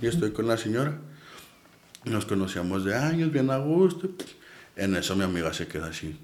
Y 0.00 0.06
estoy 0.06 0.32
con 0.32 0.46
la 0.48 0.56
señora. 0.56 0.98
Nos 2.04 2.24
conocíamos 2.24 2.84
de 2.84 2.96
años, 2.96 3.30
bien 3.30 3.50
a 3.50 3.58
gusto. 3.58 4.08
En 4.74 4.96
eso 4.96 5.14
mi 5.14 5.24
amiga 5.24 5.52
se 5.52 5.68
queda 5.68 5.88
así. 5.88 6.18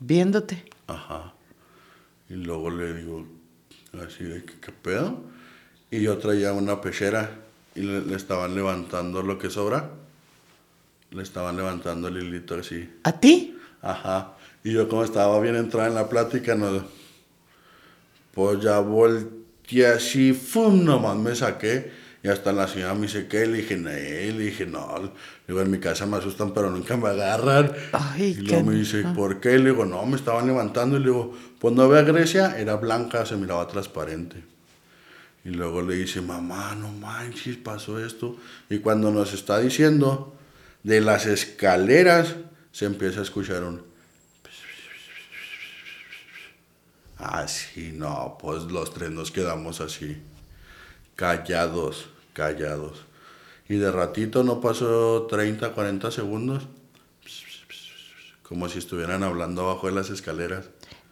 Viéndote. 0.00 0.64
Ajá. 0.86 1.32
Y 2.28 2.34
luego 2.34 2.70
le 2.70 2.94
digo, 2.94 3.26
así 4.06 4.24
de, 4.24 4.44
¿qué, 4.44 4.72
pedo? 4.72 5.22
Y 5.90 6.02
yo 6.02 6.18
traía 6.18 6.52
una 6.52 6.80
pechera 6.80 7.30
y 7.74 7.82
le, 7.82 8.14
estaban 8.14 8.54
levantando 8.54 9.22
lo 9.22 9.38
que 9.38 9.50
sobra. 9.50 9.90
Le 11.10 11.22
estaban 11.22 11.56
levantando 11.56 12.08
el 12.08 12.18
hilito 12.18 12.54
así. 12.54 12.88
¿A 13.04 13.12
ti? 13.12 13.56
Ajá. 13.80 14.34
Y 14.62 14.72
yo 14.72 14.88
como 14.88 15.04
estaba 15.04 15.40
bien 15.40 15.56
entrada 15.56 15.88
en 15.88 15.94
la 15.94 16.08
plática, 16.08 16.54
no, 16.54 16.84
pues 18.34 18.60
ya 18.60 18.80
volteé 18.80 19.86
así, 19.86 20.32
¡fum! 20.32 20.84
Nomás 20.84 21.16
me 21.16 21.34
saqué 21.34 21.90
y 22.22 22.28
hasta 22.28 22.52
la 22.52 22.66
señora 22.66 22.94
me 22.94 23.02
dice, 23.02 23.28
¿qué? 23.28 23.46
Le 23.46 23.58
dije, 23.58 23.76
no, 23.76 23.90
le 23.90 24.32
dije, 24.32 24.66
no. 24.66 25.12
Digo, 25.46 25.60
en 25.60 25.70
mi 25.70 25.78
casa 25.78 26.04
me 26.04 26.16
asustan, 26.16 26.52
pero 26.52 26.68
nunca 26.70 26.96
me 26.96 27.08
agarran. 27.08 27.72
y 28.16 28.34
luego 28.34 28.64
me 28.64 28.74
dice, 28.74 29.04
¿por 29.14 29.40
qué? 29.40 29.58
Le 29.58 29.70
digo, 29.70 29.84
no, 29.84 30.04
me 30.04 30.16
estaban 30.16 30.46
levantando. 30.46 30.96
Y 30.96 31.00
le 31.00 31.06
digo, 31.06 31.32
pues 31.60 31.74
no 31.74 31.88
ve 31.88 32.00
a 32.00 32.02
Grecia, 32.02 32.58
era 32.58 32.74
blanca, 32.74 33.24
se 33.24 33.36
miraba 33.36 33.68
transparente. 33.68 34.42
Y 35.44 35.50
luego 35.50 35.80
le 35.80 35.94
dice, 35.94 36.20
mamá, 36.20 36.74
no 36.74 36.90
manches, 36.90 37.56
pasó 37.56 38.04
esto. 38.04 38.36
Y 38.68 38.78
cuando 38.78 39.12
nos 39.12 39.32
está 39.32 39.60
diciendo, 39.60 40.36
de 40.82 41.00
las 41.00 41.24
escaleras, 41.26 42.34
se 42.72 42.86
empieza 42.86 43.20
a 43.20 43.22
escuchar 43.22 43.62
un... 43.62 43.86
Así, 47.16 47.92
no, 47.94 48.36
pues 48.40 48.64
los 48.64 48.92
tres 48.92 49.10
nos 49.10 49.30
quedamos 49.30 49.80
así 49.80 50.20
callados, 51.18 52.08
callados. 52.32 53.04
Y 53.68 53.74
de 53.74 53.90
ratito 53.90 54.44
no 54.44 54.60
pasó 54.60 55.26
30, 55.28 55.72
40 55.72 56.12
segundos, 56.12 56.62
como 58.44 58.68
si 58.68 58.78
estuvieran 58.78 59.24
hablando 59.24 59.62
abajo 59.62 59.88
de 59.88 59.94
las 59.94 60.10
escaleras. 60.10 60.66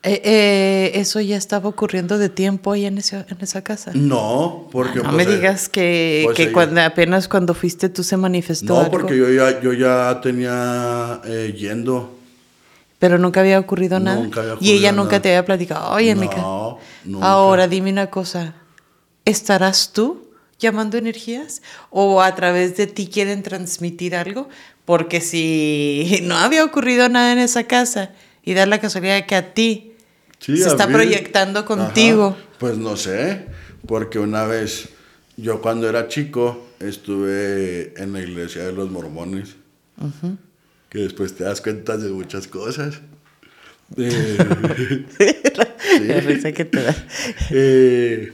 Eh, 0.05 0.23
eh, 0.25 0.93
¿Eso 0.95 1.21
ya 1.21 1.37
estaba 1.37 1.69
ocurriendo 1.69 2.19
de 2.19 2.29
tiempo 2.29 2.71
ahí 2.71 2.87
en, 2.87 2.99
esa, 2.99 3.27
en 3.29 3.39
esa 3.41 3.65
casa? 3.65 3.91
No, 3.95 4.69
porque... 4.71 5.01
no 5.01 5.11
pues, 5.11 5.17
me 5.17 5.27
digas 5.27 5.69
que, 5.69 6.23
pues, 6.25 6.37
que 6.37 6.53
cuando, 6.53 6.81
apenas 6.83 7.27
cuando 7.27 7.53
fuiste 7.53 7.89
tú 7.89 8.05
se 8.05 8.17
manifestó. 8.17 8.85
No, 8.85 8.91
porque 8.93 9.19
yo 9.19 9.29
ya, 9.29 9.61
yo 9.61 9.73
ya 9.73 10.21
tenía 10.23 11.21
eh, 11.25 11.53
yendo. 11.59 12.17
Pero 13.01 13.19
nunca 13.19 13.41
había 13.41 13.59
ocurrido 13.59 13.99
nada. 13.99 14.23
Nunca 14.23 14.41
había 14.43 14.55
ocurrido 14.55 14.73
y 14.73 14.79
ella 14.79 14.93
nunca 14.93 15.21
te 15.21 15.31
había 15.31 15.45
platicado. 15.45 15.93
Oye, 15.93 16.15
no, 16.15 16.79
Ahora 17.21 17.67
dime 17.67 17.91
una 17.91 18.09
cosa. 18.09 18.55
¿Estarás 19.27 19.93
tú 19.93 20.31
llamando 20.59 20.97
energías? 20.97 21.61
¿O 21.91 22.23
a 22.23 22.35
través 22.35 22.79
de 22.79 22.87
ti 22.87 23.09
quieren 23.09 23.43
transmitir 23.43 24.17
algo? 24.17 24.49
Porque 24.87 25.21
si 25.21 26.21
no 26.23 26.39
había 26.39 26.65
ocurrido 26.65 27.11
nada 27.11 27.33
en 27.33 27.39
esa 27.39 27.65
casa 27.65 28.13
y 28.43 28.55
da 28.55 28.65
la 28.65 28.81
casualidad 28.81 29.17
de 29.17 29.27
que 29.27 29.35
a 29.35 29.53
ti 29.53 29.93
se 30.39 30.55
está 30.55 30.89
proyectando 30.89 31.67
contigo. 31.67 32.37
pues 32.59 32.79
no 32.79 32.97
sé, 32.97 33.47
porque 33.87 34.19
una 34.19 34.45
vez 34.45 34.89
yo 35.37 35.61
cuando 35.61 35.89
era 35.89 36.09
chico 36.09 36.67
estuve 36.79 37.95
en 38.01 38.13
la 38.13 38.21
iglesia 38.21 38.65
de 38.65 38.73
los 38.73 38.91
mormones, 38.91 39.57
que 40.89 40.99
después 41.01 41.35
te 41.35 41.45
das 41.45 41.61
cuenta 41.61 41.97
de 41.97 42.11
muchas 42.11 42.49
cosas. 42.49 43.01
Eh, 43.97 45.07
la 46.09 46.21
risa 46.21 46.51
que 46.51 46.65
te 46.65 46.83
da. 46.83 47.07
Eh, 47.51 48.33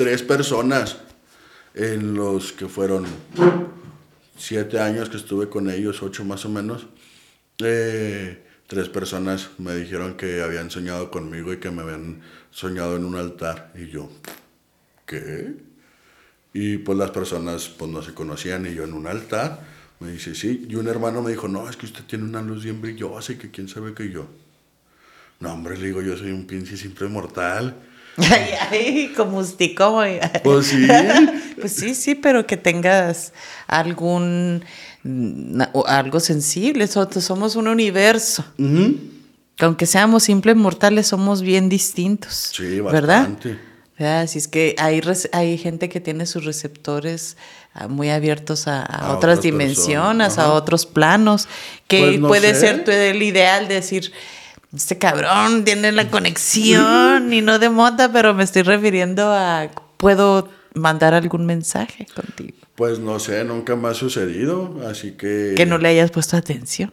tres 0.00 0.22
personas 0.22 0.96
en 1.74 2.14
los 2.14 2.52
que 2.52 2.68
fueron 2.68 3.04
siete 4.34 4.80
años 4.80 5.10
que 5.10 5.18
estuve 5.18 5.50
con 5.50 5.68
ellos, 5.68 6.02
ocho 6.02 6.24
más 6.24 6.46
o 6.46 6.48
menos. 6.48 6.86
Eh, 7.58 8.42
tres 8.66 8.88
personas 8.88 9.50
me 9.58 9.74
dijeron 9.74 10.16
que 10.16 10.40
habían 10.40 10.70
soñado 10.70 11.10
conmigo 11.10 11.52
y 11.52 11.58
que 11.58 11.70
me 11.70 11.82
habían 11.82 12.22
soñado 12.50 12.96
en 12.96 13.04
un 13.04 13.14
altar. 13.14 13.74
Y 13.76 13.88
yo, 13.88 14.10
¿qué? 15.04 15.56
Y 16.54 16.78
pues 16.78 16.96
las 16.96 17.10
personas 17.10 17.68
pues 17.68 17.90
no 17.90 18.00
se 18.00 18.14
conocían 18.14 18.64
y 18.64 18.72
yo 18.74 18.84
en 18.84 18.94
un 18.94 19.06
altar. 19.06 19.60
Me 19.98 20.12
dice, 20.12 20.34
sí. 20.34 20.66
Y 20.66 20.76
un 20.76 20.88
hermano 20.88 21.20
me 21.20 21.30
dijo, 21.30 21.46
no, 21.46 21.68
es 21.68 21.76
que 21.76 21.84
usted 21.84 22.04
tiene 22.04 22.24
una 22.24 22.40
luz 22.40 22.64
bien 22.64 22.80
brillosa 22.80 23.34
y 23.34 23.36
que 23.36 23.50
quién 23.50 23.68
sabe 23.68 23.92
que 23.92 24.08
yo. 24.08 24.28
No, 25.40 25.52
hombre, 25.52 25.76
le 25.76 25.88
digo, 25.88 26.00
yo 26.00 26.16
soy 26.16 26.30
un 26.30 26.46
pinche 26.46 26.78
simple 26.78 27.06
mortal. 27.08 27.89
Ay, 28.30 28.50
ay, 28.70 29.12
como 29.16 29.40
Pues 30.42 30.66
sí. 30.66 30.86
pues 31.60 31.72
sí, 31.72 31.94
sí, 31.94 32.14
pero 32.14 32.46
que 32.46 32.56
tengas 32.56 33.32
algún 33.66 34.64
algo 35.86 36.20
sensible. 36.20 36.86
Somos 36.86 37.56
un 37.56 37.68
universo. 37.68 38.44
aunque 39.58 39.86
seamos 39.86 40.24
simples 40.24 40.56
mortales, 40.56 41.06
somos 41.06 41.42
bien 41.42 41.68
distintos. 41.68 42.52
Sí, 42.54 42.80
¿verdad? 42.80 43.28
Así 43.98 44.38
es 44.38 44.48
que 44.48 44.74
hay, 44.78 45.02
hay 45.32 45.58
gente 45.58 45.90
que 45.90 46.00
tiene 46.00 46.24
sus 46.24 46.46
receptores 46.46 47.36
ah, 47.74 47.86
muy 47.86 48.08
abiertos 48.08 48.66
a, 48.66 49.12
otras, 49.14 49.42
dimensiones, 49.42 50.38
a 50.38 50.54
otros 50.54 50.86
planos, 50.86 51.48
que 51.86 52.16
pues 52.18 52.20
puede 52.20 52.54
ser 52.54 52.88
el 52.88 53.22
ideal 53.22 53.68
de 53.68 53.74
decir, 53.74 54.10
este 54.74 54.98
cabrón 54.98 55.64
tiene 55.64 55.92
la 55.92 56.10
conexión 56.10 57.32
y 57.32 57.40
no 57.40 57.58
de 57.58 57.70
mota, 57.70 58.12
pero 58.12 58.34
me 58.34 58.44
estoy 58.44 58.62
refiriendo 58.62 59.32
a, 59.32 59.68
¿puedo 59.96 60.48
mandar 60.74 61.14
algún 61.14 61.46
mensaje 61.46 62.06
contigo? 62.14 62.56
Pues 62.76 62.98
no 62.98 63.18
sé, 63.18 63.44
nunca 63.44 63.74
me 63.76 63.88
ha 63.88 63.94
sucedido, 63.94 64.80
así 64.88 65.12
que... 65.12 65.54
Que 65.56 65.66
no 65.66 65.78
le 65.78 65.88
hayas 65.88 66.10
puesto 66.10 66.36
atención. 66.36 66.92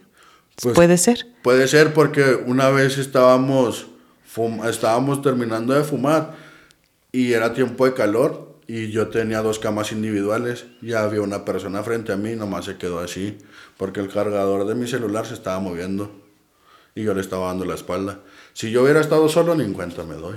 Pues 0.60 0.74
puede 0.74 0.98
ser. 0.98 1.26
Puede 1.42 1.68
ser 1.68 1.94
porque 1.94 2.36
una 2.46 2.68
vez 2.70 2.98
estábamos, 2.98 3.86
estábamos 4.68 5.22
terminando 5.22 5.72
de 5.72 5.84
fumar 5.84 6.34
y 7.12 7.32
era 7.32 7.54
tiempo 7.54 7.84
de 7.84 7.94
calor 7.94 8.58
y 8.66 8.90
yo 8.90 9.08
tenía 9.08 9.40
dos 9.40 9.60
camas 9.60 9.92
individuales 9.92 10.66
y 10.82 10.92
había 10.94 11.22
una 11.22 11.44
persona 11.44 11.82
frente 11.84 12.12
a 12.12 12.16
mí, 12.16 12.34
nomás 12.34 12.64
se 12.64 12.76
quedó 12.76 12.98
así 12.98 13.38
porque 13.76 14.00
el 14.00 14.08
cargador 14.08 14.66
de 14.66 14.74
mi 14.74 14.88
celular 14.88 15.26
se 15.26 15.34
estaba 15.34 15.60
moviendo 15.60 16.27
y 16.98 17.04
yo 17.04 17.14
le 17.14 17.20
estaba 17.20 17.46
dando 17.46 17.64
la 17.64 17.76
espalda. 17.76 18.18
Si 18.54 18.72
yo 18.72 18.82
hubiera 18.82 19.00
estado 19.00 19.28
solo, 19.28 19.54
ni 19.54 19.62
en 19.62 19.72
cuenta 19.72 20.02
me 20.02 20.16
doy. 20.16 20.34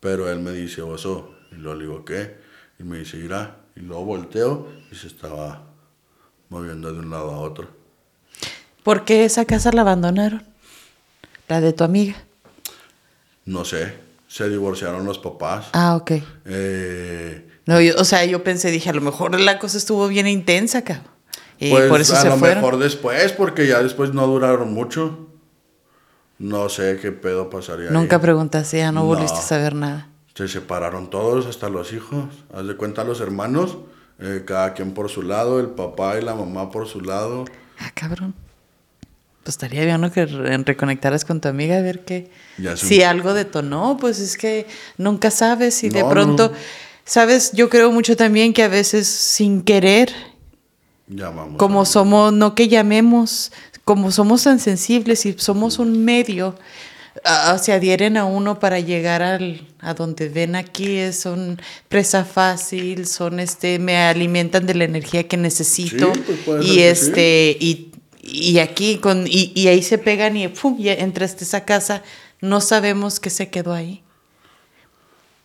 Pero 0.00 0.30
él 0.30 0.38
me 0.38 0.52
dice, 0.52 0.80
oso, 0.80 1.34
y 1.52 1.56
luego 1.56 1.78
le 1.78 1.84
digo, 1.84 2.04
¿qué? 2.06 2.36
Y 2.78 2.82
me 2.84 3.00
dice, 3.00 3.18
irá. 3.18 3.58
Y 3.76 3.80
luego 3.80 4.06
volteo 4.06 4.68
y 4.90 4.94
se 4.94 5.06
estaba 5.06 5.64
moviendo 6.48 6.90
de 6.90 7.00
un 7.00 7.10
lado 7.10 7.30
a 7.30 7.40
otro. 7.40 7.68
¿Por 8.82 9.04
qué 9.04 9.26
esa 9.26 9.44
casa 9.44 9.70
la 9.72 9.82
abandonaron? 9.82 10.42
La 11.48 11.60
de 11.60 11.74
tu 11.74 11.84
amiga. 11.84 12.14
No 13.44 13.66
sé, 13.66 13.98
se 14.26 14.48
divorciaron 14.48 15.04
los 15.04 15.18
papás. 15.18 15.66
Ah, 15.74 15.94
ok. 15.96 16.12
Eh, 16.46 17.50
no, 17.66 17.76
o 17.98 18.04
sea, 18.04 18.24
yo 18.24 18.42
pensé, 18.42 18.70
dije, 18.70 18.88
a 18.88 18.94
lo 18.94 19.02
mejor 19.02 19.38
la 19.38 19.58
cosa 19.58 19.76
estuvo 19.76 20.08
bien 20.08 20.26
intensa, 20.26 20.84
cabrón. 20.84 21.12
Y 21.58 21.70
pues 21.70 21.88
por 21.90 22.00
eso 22.00 22.16
a 22.16 22.24
lo 22.24 22.38
mejor 22.38 22.78
después, 22.78 23.32
porque 23.32 23.66
ya 23.66 23.82
después 23.82 24.14
no 24.14 24.26
duraron 24.26 24.72
mucho. 24.72 25.23
No 26.38 26.68
sé 26.68 26.98
qué 27.00 27.12
pedo 27.12 27.48
pasaría. 27.50 27.90
Nunca 27.90 28.20
preguntaste, 28.20 28.78
ya 28.78 28.92
no, 28.92 29.04
volviste 29.04 29.38
a 29.38 29.42
saber 29.42 29.74
nada. 29.74 30.08
Se 30.34 30.48
separaron 30.48 31.10
todos, 31.10 31.46
hasta 31.46 31.68
los 31.68 31.92
hijos. 31.92 32.24
Haz 32.52 32.66
de 32.66 32.76
cuenta 32.76 33.04
los 33.04 33.20
hermanos, 33.20 33.78
eh, 34.18 34.42
cada 34.44 34.74
quien 34.74 34.92
por 34.92 35.08
su 35.08 35.22
lado, 35.22 35.60
el 35.60 35.68
papá 35.68 36.18
y 36.18 36.22
la 36.22 36.34
mamá 36.34 36.70
por 36.70 36.88
su 36.88 37.00
lado. 37.00 37.44
Ah, 37.78 37.90
cabrón. 37.94 38.34
Pues 39.44 39.54
estaría 39.56 39.84
bien 39.84 40.10
que 40.10 40.24
reconectaras 40.24 41.26
con 41.26 41.40
tu 41.40 41.48
amiga 41.48 41.76
a 41.76 41.82
ver 41.82 42.04
qué. 42.04 42.30
Si 42.76 43.02
algo 43.02 43.34
detonó, 43.34 43.98
pues 44.00 44.18
es 44.18 44.38
que 44.38 44.66
nunca 44.96 45.30
sabes 45.30 45.84
y 45.84 45.90
de 45.90 46.02
pronto, 46.02 46.50
sabes, 47.04 47.52
yo 47.52 47.68
creo 47.68 47.92
mucho 47.92 48.16
también 48.16 48.54
que 48.54 48.62
a 48.62 48.68
veces 48.68 49.06
sin 49.06 49.60
querer, 49.60 50.10
como 51.58 51.84
somos, 51.84 52.32
no 52.32 52.54
que 52.54 52.68
llamemos, 52.68 53.52
como 53.84 54.10
somos 54.10 54.44
tan 54.44 54.58
sensibles 54.60 55.26
y 55.26 55.34
somos 55.38 55.78
un 55.78 56.04
medio, 56.04 56.56
se 57.60 57.72
adhieren 57.72 58.16
a 58.16 58.24
uno 58.24 58.58
para 58.58 58.80
llegar 58.80 59.22
al, 59.22 59.66
a 59.80 59.94
donde 59.94 60.28
ven 60.28 60.56
aquí, 60.56 61.12
son 61.12 61.60
presa 61.88 62.24
fácil, 62.24 63.06
son 63.06 63.40
este, 63.40 63.78
me 63.78 63.96
alimentan 63.98 64.66
de 64.66 64.74
la 64.74 64.84
energía 64.84 65.28
que 65.28 65.36
necesito 65.36 66.12
pues 66.44 66.66
y 66.66 66.80
este, 66.80 67.56
y, 67.60 67.92
y, 68.22 68.58
aquí 68.58 68.98
con, 68.98 69.26
y, 69.26 69.52
y, 69.54 69.68
ahí 69.68 69.82
se 69.82 69.98
pegan 69.98 70.36
y 70.36 70.48
¡pum! 70.48 70.76
ya 70.78 70.94
entraste 70.94 71.44
a 71.44 71.46
esa 71.46 71.64
casa, 71.64 72.02
no 72.40 72.60
sabemos 72.60 73.20
qué 73.20 73.30
se 73.30 73.48
quedó 73.48 73.72
ahí. 73.72 74.03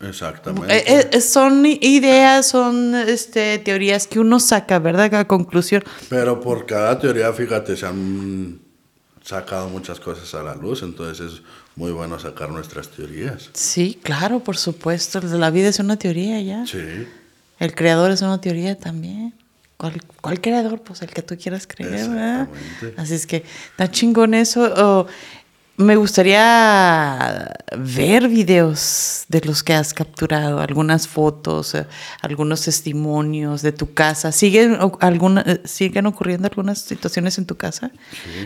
Exactamente. 0.01 0.75
Eh, 0.75 1.09
eh, 1.11 1.21
son 1.21 1.65
ideas, 1.65 2.47
son 2.47 2.95
este, 2.95 3.57
teorías 3.59 4.07
que 4.07 4.19
uno 4.19 4.39
saca, 4.39 4.79
¿verdad? 4.79 5.13
A 5.15 5.27
conclusión. 5.27 5.83
Pero 6.09 6.39
por 6.39 6.65
cada 6.65 6.97
teoría, 6.99 7.31
fíjate, 7.33 7.75
se 7.75 7.85
han 7.85 8.59
sacado 9.23 9.69
muchas 9.69 9.99
cosas 9.99 10.33
a 10.33 10.43
la 10.43 10.55
luz, 10.55 10.81
entonces 10.83 11.33
es 11.33 11.41
muy 11.75 11.91
bueno 11.91 12.19
sacar 12.19 12.49
nuestras 12.49 12.89
teorías. 12.89 13.49
Sí, 13.53 13.99
claro, 14.01 14.39
por 14.39 14.57
supuesto. 14.57 15.21
La 15.21 15.49
vida 15.49 15.69
es 15.69 15.79
una 15.79 15.97
teoría 15.97 16.41
ya. 16.41 16.65
Sí. 16.65 17.07
El 17.59 17.75
creador 17.75 18.11
es 18.11 18.21
una 18.21 18.39
teoría 18.41 18.77
también. 18.77 19.33
¿Cuál, 19.77 20.01
cuál 20.19 20.41
creador? 20.41 20.81
Pues 20.81 21.01
el 21.01 21.09
que 21.09 21.21
tú 21.21 21.37
quieras 21.37 21.65
creer, 21.65 22.09
¿verdad? 22.09 22.49
Así 22.97 23.13
es 23.13 23.25
que 23.25 23.45
está 23.71 23.89
chingón 23.89 24.33
eso. 24.33 25.07
Me 25.79 25.95
gustaría 25.95 27.55
ver 27.77 28.27
videos 28.27 29.23
de 29.29 29.39
los 29.39 29.63
que 29.63 29.71
has 29.71 29.93
capturado, 29.93 30.59
algunas 30.59 31.07
fotos, 31.07 31.73
eh, 31.73 31.85
algunos 32.21 32.65
testimonios 32.65 33.61
de 33.61 33.71
tu 33.71 33.93
casa. 33.93 34.33
¿Siguen, 34.33 34.77
alguna, 34.99 35.41
eh, 35.47 35.61
¿siguen 35.63 36.05
ocurriendo 36.05 36.49
algunas 36.49 36.79
situaciones 36.79 37.37
en 37.37 37.45
tu 37.45 37.55
casa? 37.55 37.91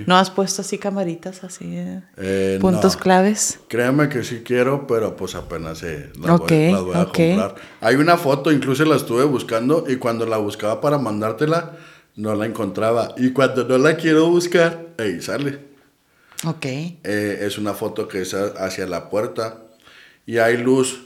¿No 0.05 0.15
has 0.15 0.29
puesto 0.29 0.61
así 0.61 0.77
camaritas, 0.77 1.43
así, 1.43 1.73
eh, 2.17 2.59
puntos 2.61 2.95
claves? 2.95 3.59
Créeme 3.67 4.09
que 4.09 4.23
sí 4.23 4.43
quiero, 4.45 4.85
pero 4.85 5.15
pues 5.15 5.33
apenas 5.33 5.81
las, 5.81 6.39
voy, 6.39 6.93
a 6.93 7.05
comprar. 7.05 7.55
Hay 7.81 7.95
una 7.95 8.15
foto, 8.15 8.51
incluso 8.51 8.85
la 8.85 8.95
estuve 8.95 9.23
buscando 9.23 9.85
y 9.87 9.95
cuando 9.95 10.27
la 10.27 10.37
buscaba 10.37 10.79
para 10.79 10.99
mandártela, 10.99 11.77
no 12.15 12.35
la 12.35 12.45
encontraba. 12.45 13.15
Y 13.17 13.31
cuando 13.31 13.63
no 13.63 13.79
la 13.79 13.97
quiero 13.97 14.29
buscar, 14.29 14.89
ahí 14.99 15.19
sale. 15.19 15.72
Ok. 16.45 16.65
Eh, 16.65 16.97
es 17.41 17.57
una 17.57 17.73
foto 17.73 18.07
que 18.07 18.21
es 18.21 18.33
hacia 18.33 18.85
la 18.87 19.09
puerta 19.09 19.61
y 20.25 20.37
hay 20.37 20.57
luz 20.57 21.03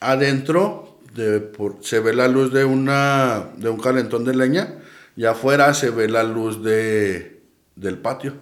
adentro, 0.00 0.98
de, 1.14 1.52
se 1.80 2.00
ve 2.00 2.14
la 2.14 2.28
luz 2.28 2.52
de, 2.52 2.64
una, 2.64 3.50
de 3.56 3.68
un 3.68 3.80
calentón 3.80 4.24
de 4.24 4.34
leña 4.34 4.78
y 5.16 5.24
afuera 5.24 5.74
se 5.74 5.90
ve 5.90 6.08
la 6.08 6.22
luz 6.22 6.62
de, 6.62 7.42
del 7.76 7.98
patio. 7.98 8.34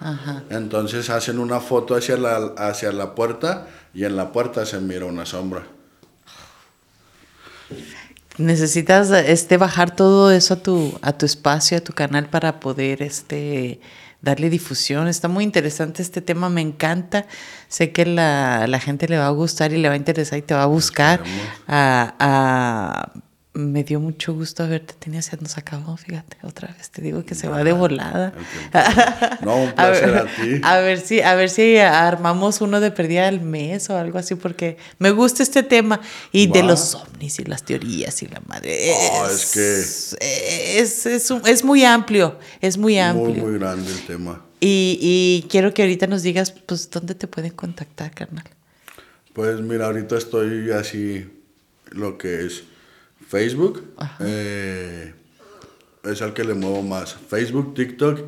Ajá. 0.00 0.44
Entonces 0.50 1.08
hacen 1.10 1.38
una 1.38 1.60
foto 1.60 1.94
hacia 1.94 2.16
la, 2.16 2.36
hacia 2.58 2.92
la 2.92 3.14
puerta 3.14 3.68
y 3.94 4.04
en 4.04 4.16
la 4.16 4.32
puerta 4.32 4.66
se 4.66 4.80
mira 4.80 5.06
una 5.06 5.24
sombra. 5.24 5.66
Necesitas 8.38 9.10
este 9.10 9.56
bajar 9.56 9.96
todo 9.96 10.30
eso 10.30 10.54
a 10.54 10.56
tu, 10.58 10.98
a 11.00 11.16
tu 11.16 11.24
espacio, 11.24 11.78
a 11.78 11.80
tu 11.80 11.94
canal 11.94 12.28
para 12.28 12.60
poder 12.60 13.02
este 13.02 13.80
darle 14.26 14.50
difusión. 14.50 15.08
Está 15.08 15.28
muy 15.28 15.44
interesante 15.44 16.02
este 16.02 16.20
tema, 16.20 16.50
me 16.50 16.60
encanta. 16.60 17.26
Sé 17.68 17.92
que 17.92 18.04
la, 18.04 18.66
la 18.66 18.80
gente 18.80 19.08
le 19.08 19.16
va 19.16 19.28
a 19.28 19.30
gustar 19.30 19.72
y 19.72 19.78
le 19.78 19.88
va 19.88 19.94
a 19.94 19.96
interesar 19.96 20.38
y 20.38 20.42
te 20.42 20.52
va 20.52 20.64
a 20.64 20.66
buscar 20.66 21.22
a, 21.66 22.14
a 22.18 23.12
me 23.56 23.84
dio 23.84 24.00
mucho 24.00 24.34
gusto 24.34 24.68
verte. 24.68 24.94
Tenía 24.98 25.22
se 25.22 25.36
nos 25.38 25.56
acabó, 25.56 25.96
fíjate, 25.96 26.36
otra 26.42 26.74
vez 26.76 26.90
te 26.90 27.00
digo 27.00 27.24
que 27.24 27.34
se 27.34 27.48
va 27.48 27.64
de 27.64 27.72
volada. 27.72 28.32
No, 29.42 29.62
un 29.62 29.72
placer 29.72 30.14
a, 30.16 30.24
ti. 30.24 30.60
A 30.62 30.78
ver 30.80 31.00
si, 31.00 31.20
a 31.20 31.34
ver 31.34 31.50
si 31.50 31.78
armamos 31.78 32.60
uno 32.60 32.80
de 32.80 32.90
perdida 32.90 33.28
al 33.28 33.40
mes 33.40 33.88
o 33.90 33.96
algo 33.96 34.18
así, 34.18 34.34
porque 34.34 34.76
me 34.98 35.10
gusta 35.10 35.42
este 35.42 35.62
tema 35.62 36.00
y 36.32 36.48
de 36.48 36.62
los 36.62 36.94
ovnis 36.94 37.38
y 37.38 37.44
las 37.44 37.62
teorías 37.62 38.22
y 38.22 38.26
la 38.26 38.40
madre. 38.46 38.90
es, 38.90 39.52
que 39.52 39.78
es, 39.78 41.06
es, 41.06 41.30
es, 41.30 41.64
muy 41.64 41.84
amplio, 41.84 42.38
es 42.60 42.76
muy 42.76 42.98
amplio. 42.98 43.28
Muy, 43.28 43.40
muy 43.40 43.58
grande 43.58 43.90
el 43.90 44.06
tema. 44.06 44.44
Y, 44.60 44.98
y 45.00 45.48
quiero 45.48 45.72
que 45.72 45.82
ahorita 45.82 46.06
nos 46.06 46.22
digas, 46.22 46.50
pues, 46.50 46.90
¿dónde 46.90 47.14
te 47.14 47.26
pueden 47.26 47.52
contactar, 47.52 48.12
carnal? 48.12 48.44
Pues 49.32 49.60
mira, 49.60 49.86
ahorita 49.86 50.16
estoy 50.16 50.70
así, 50.70 51.30
lo 51.90 52.18
que 52.18 52.46
es 52.46 52.64
Facebook. 53.28 53.84
Eh, 54.20 55.12
es 56.04 56.22
al 56.22 56.32
que 56.32 56.44
le 56.44 56.54
muevo 56.54 56.82
más. 56.82 57.14
Facebook, 57.14 57.74
TikTok 57.74 58.20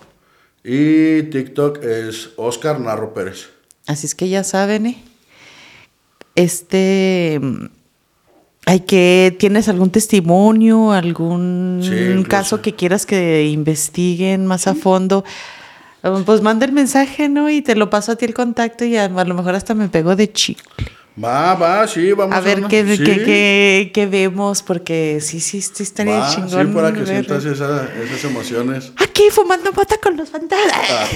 Y 0.64 1.22
TikTok 1.24 1.84
es 1.84 2.30
Oscar 2.36 2.80
Narro 2.80 3.12
Pérez. 3.12 3.50
Así 3.86 4.06
es 4.06 4.14
que 4.14 4.30
ya 4.30 4.42
saben, 4.44 4.86
¿eh? 4.86 5.04
Este 6.34 7.40
hay 8.66 8.80
que 8.80 9.36
tienes 9.38 9.68
algún 9.68 9.90
testimonio, 9.90 10.92
algún 10.92 12.24
caso 12.28 12.62
que 12.62 12.74
quieras 12.74 13.04
que 13.04 13.46
investiguen 13.46 14.46
más 14.46 14.66
a 14.66 14.74
fondo. 14.74 15.24
Pues 16.26 16.42
manda 16.42 16.66
el 16.66 16.72
mensaje, 16.72 17.28
¿no? 17.28 17.48
Y 17.48 17.62
te 17.62 17.76
lo 17.76 17.88
paso 17.90 18.12
a 18.12 18.16
ti 18.16 18.24
el 18.24 18.34
contacto 18.34 18.84
y 18.84 18.96
a, 18.96 19.08
lo 19.08 19.34
mejor 19.34 19.54
hasta 19.54 19.74
me 19.74 19.88
pego 19.88 20.16
de 20.16 20.30
chicle. 20.32 20.64
Va, 21.22 21.55
va, 21.55 21.87
sí, 21.87 22.12
vamos 22.12 22.37
a 22.37 22.40
ver 22.40 22.64
qué, 22.64 22.85
qué, 22.85 23.92
qué, 23.94 24.07
vemos, 24.07 24.64
porque 24.64 25.20
sí, 25.20 25.38
sí, 25.38 25.62
sí 25.62 25.85
estaría 25.85 26.18
va, 26.18 26.35
chingón. 26.35 26.66
Sí, 26.66 26.74
para 26.74 26.92
que 26.92 27.07
sientas 27.07 27.44
esas 27.44 28.24
emociones. 28.24 28.92
Aquí 28.96 29.22
fumando 29.31 29.70
mota 29.72 29.96
con 29.98 30.16
los 30.16 30.29
fantasmas. 30.29 30.90
Ah, 30.90 31.07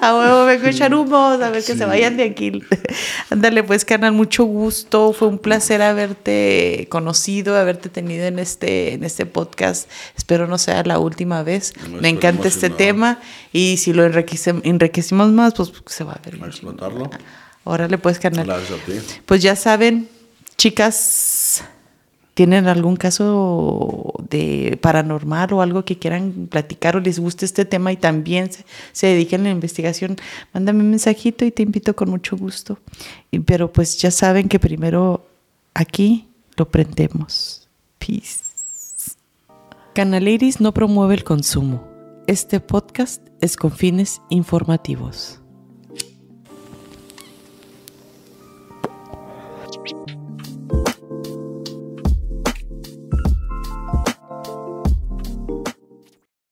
a 0.00 0.16
huevo, 0.16 0.46
vengo 0.46 0.64
a 0.64 0.70
echar 0.70 0.94
humos, 0.94 1.42
a 1.42 1.50
ver 1.50 1.62
que 1.62 1.76
se 1.76 1.84
vayan 1.84 2.16
de 2.16 2.24
aquí. 2.24 2.62
Ándale, 3.28 3.62
pues, 3.62 3.84
canal, 3.84 4.12
mucho 4.12 4.44
gusto. 4.44 5.12
Fue 5.12 5.28
un 5.28 5.38
placer 5.38 5.82
haberte 5.82 6.86
conocido, 6.88 7.54
haberte 7.54 7.90
tenido 7.90 8.24
en 8.24 8.38
este, 8.38 8.94
en 8.94 9.04
este 9.04 9.26
podcast. 9.26 9.90
Espero 10.16 10.46
no 10.46 10.56
sea 10.56 10.82
la 10.84 10.98
última 10.98 11.42
vez. 11.42 11.74
Me 12.00 12.08
encanta 12.08 12.48
este 12.48 12.70
tema 12.70 13.20
y 13.52 13.76
si 13.76 13.92
lo 13.92 14.06
enriquecimos 14.06 15.32
más, 15.32 15.52
pues 15.52 15.70
se 15.84 16.02
va 16.02 16.12
a 16.12 16.20
ver. 16.24 16.42
A 16.42 16.46
explotarlo. 16.46 17.10
Órale, 17.68 17.98
pues, 17.98 18.20
carnal. 18.20 18.46
Gracias 18.46 18.80
a 18.80 18.84
ti. 18.84 18.92
Pues 19.26 19.42
ya 19.42 19.56
saben, 19.56 20.08
chicas, 20.56 21.64
¿tienen 22.34 22.68
algún 22.68 22.94
caso 22.94 24.14
de 24.30 24.78
paranormal 24.80 25.52
o 25.52 25.62
algo 25.62 25.84
que 25.84 25.98
quieran 25.98 26.46
platicar 26.48 26.94
o 26.94 27.00
les 27.00 27.18
guste 27.18 27.44
este 27.44 27.64
tema 27.64 27.90
y 27.90 27.96
también 27.96 28.50
se, 28.92 29.06
dediquen 29.08 29.40
a 29.40 29.44
la 29.44 29.50
investigación? 29.50 30.14
Mándame 30.54 30.84
un 30.84 30.90
mensajito 30.90 31.44
y 31.44 31.50
te 31.50 31.64
invito 31.64 31.96
con 31.96 32.08
mucho 32.08 32.36
gusto. 32.36 32.78
pero 33.44 33.72
pues 33.72 33.98
ya 33.98 34.12
saben 34.12 34.48
que 34.48 34.60
primero 34.60 35.26
aquí 35.74 36.28
lo 36.56 36.68
prendemos. 36.68 37.68
Peace. 37.98 39.16
Canal 39.92 40.28
Iris 40.28 40.60
no 40.60 40.72
promueve 40.72 41.14
el 41.14 41.24
consumo. 41.24 41.84
Este 42.28 42.60
podcast 42.60 43.26
es 43.40 43.56
con 43.56 43.72
fines 43.72 44.22
informativos. 44.30 45.40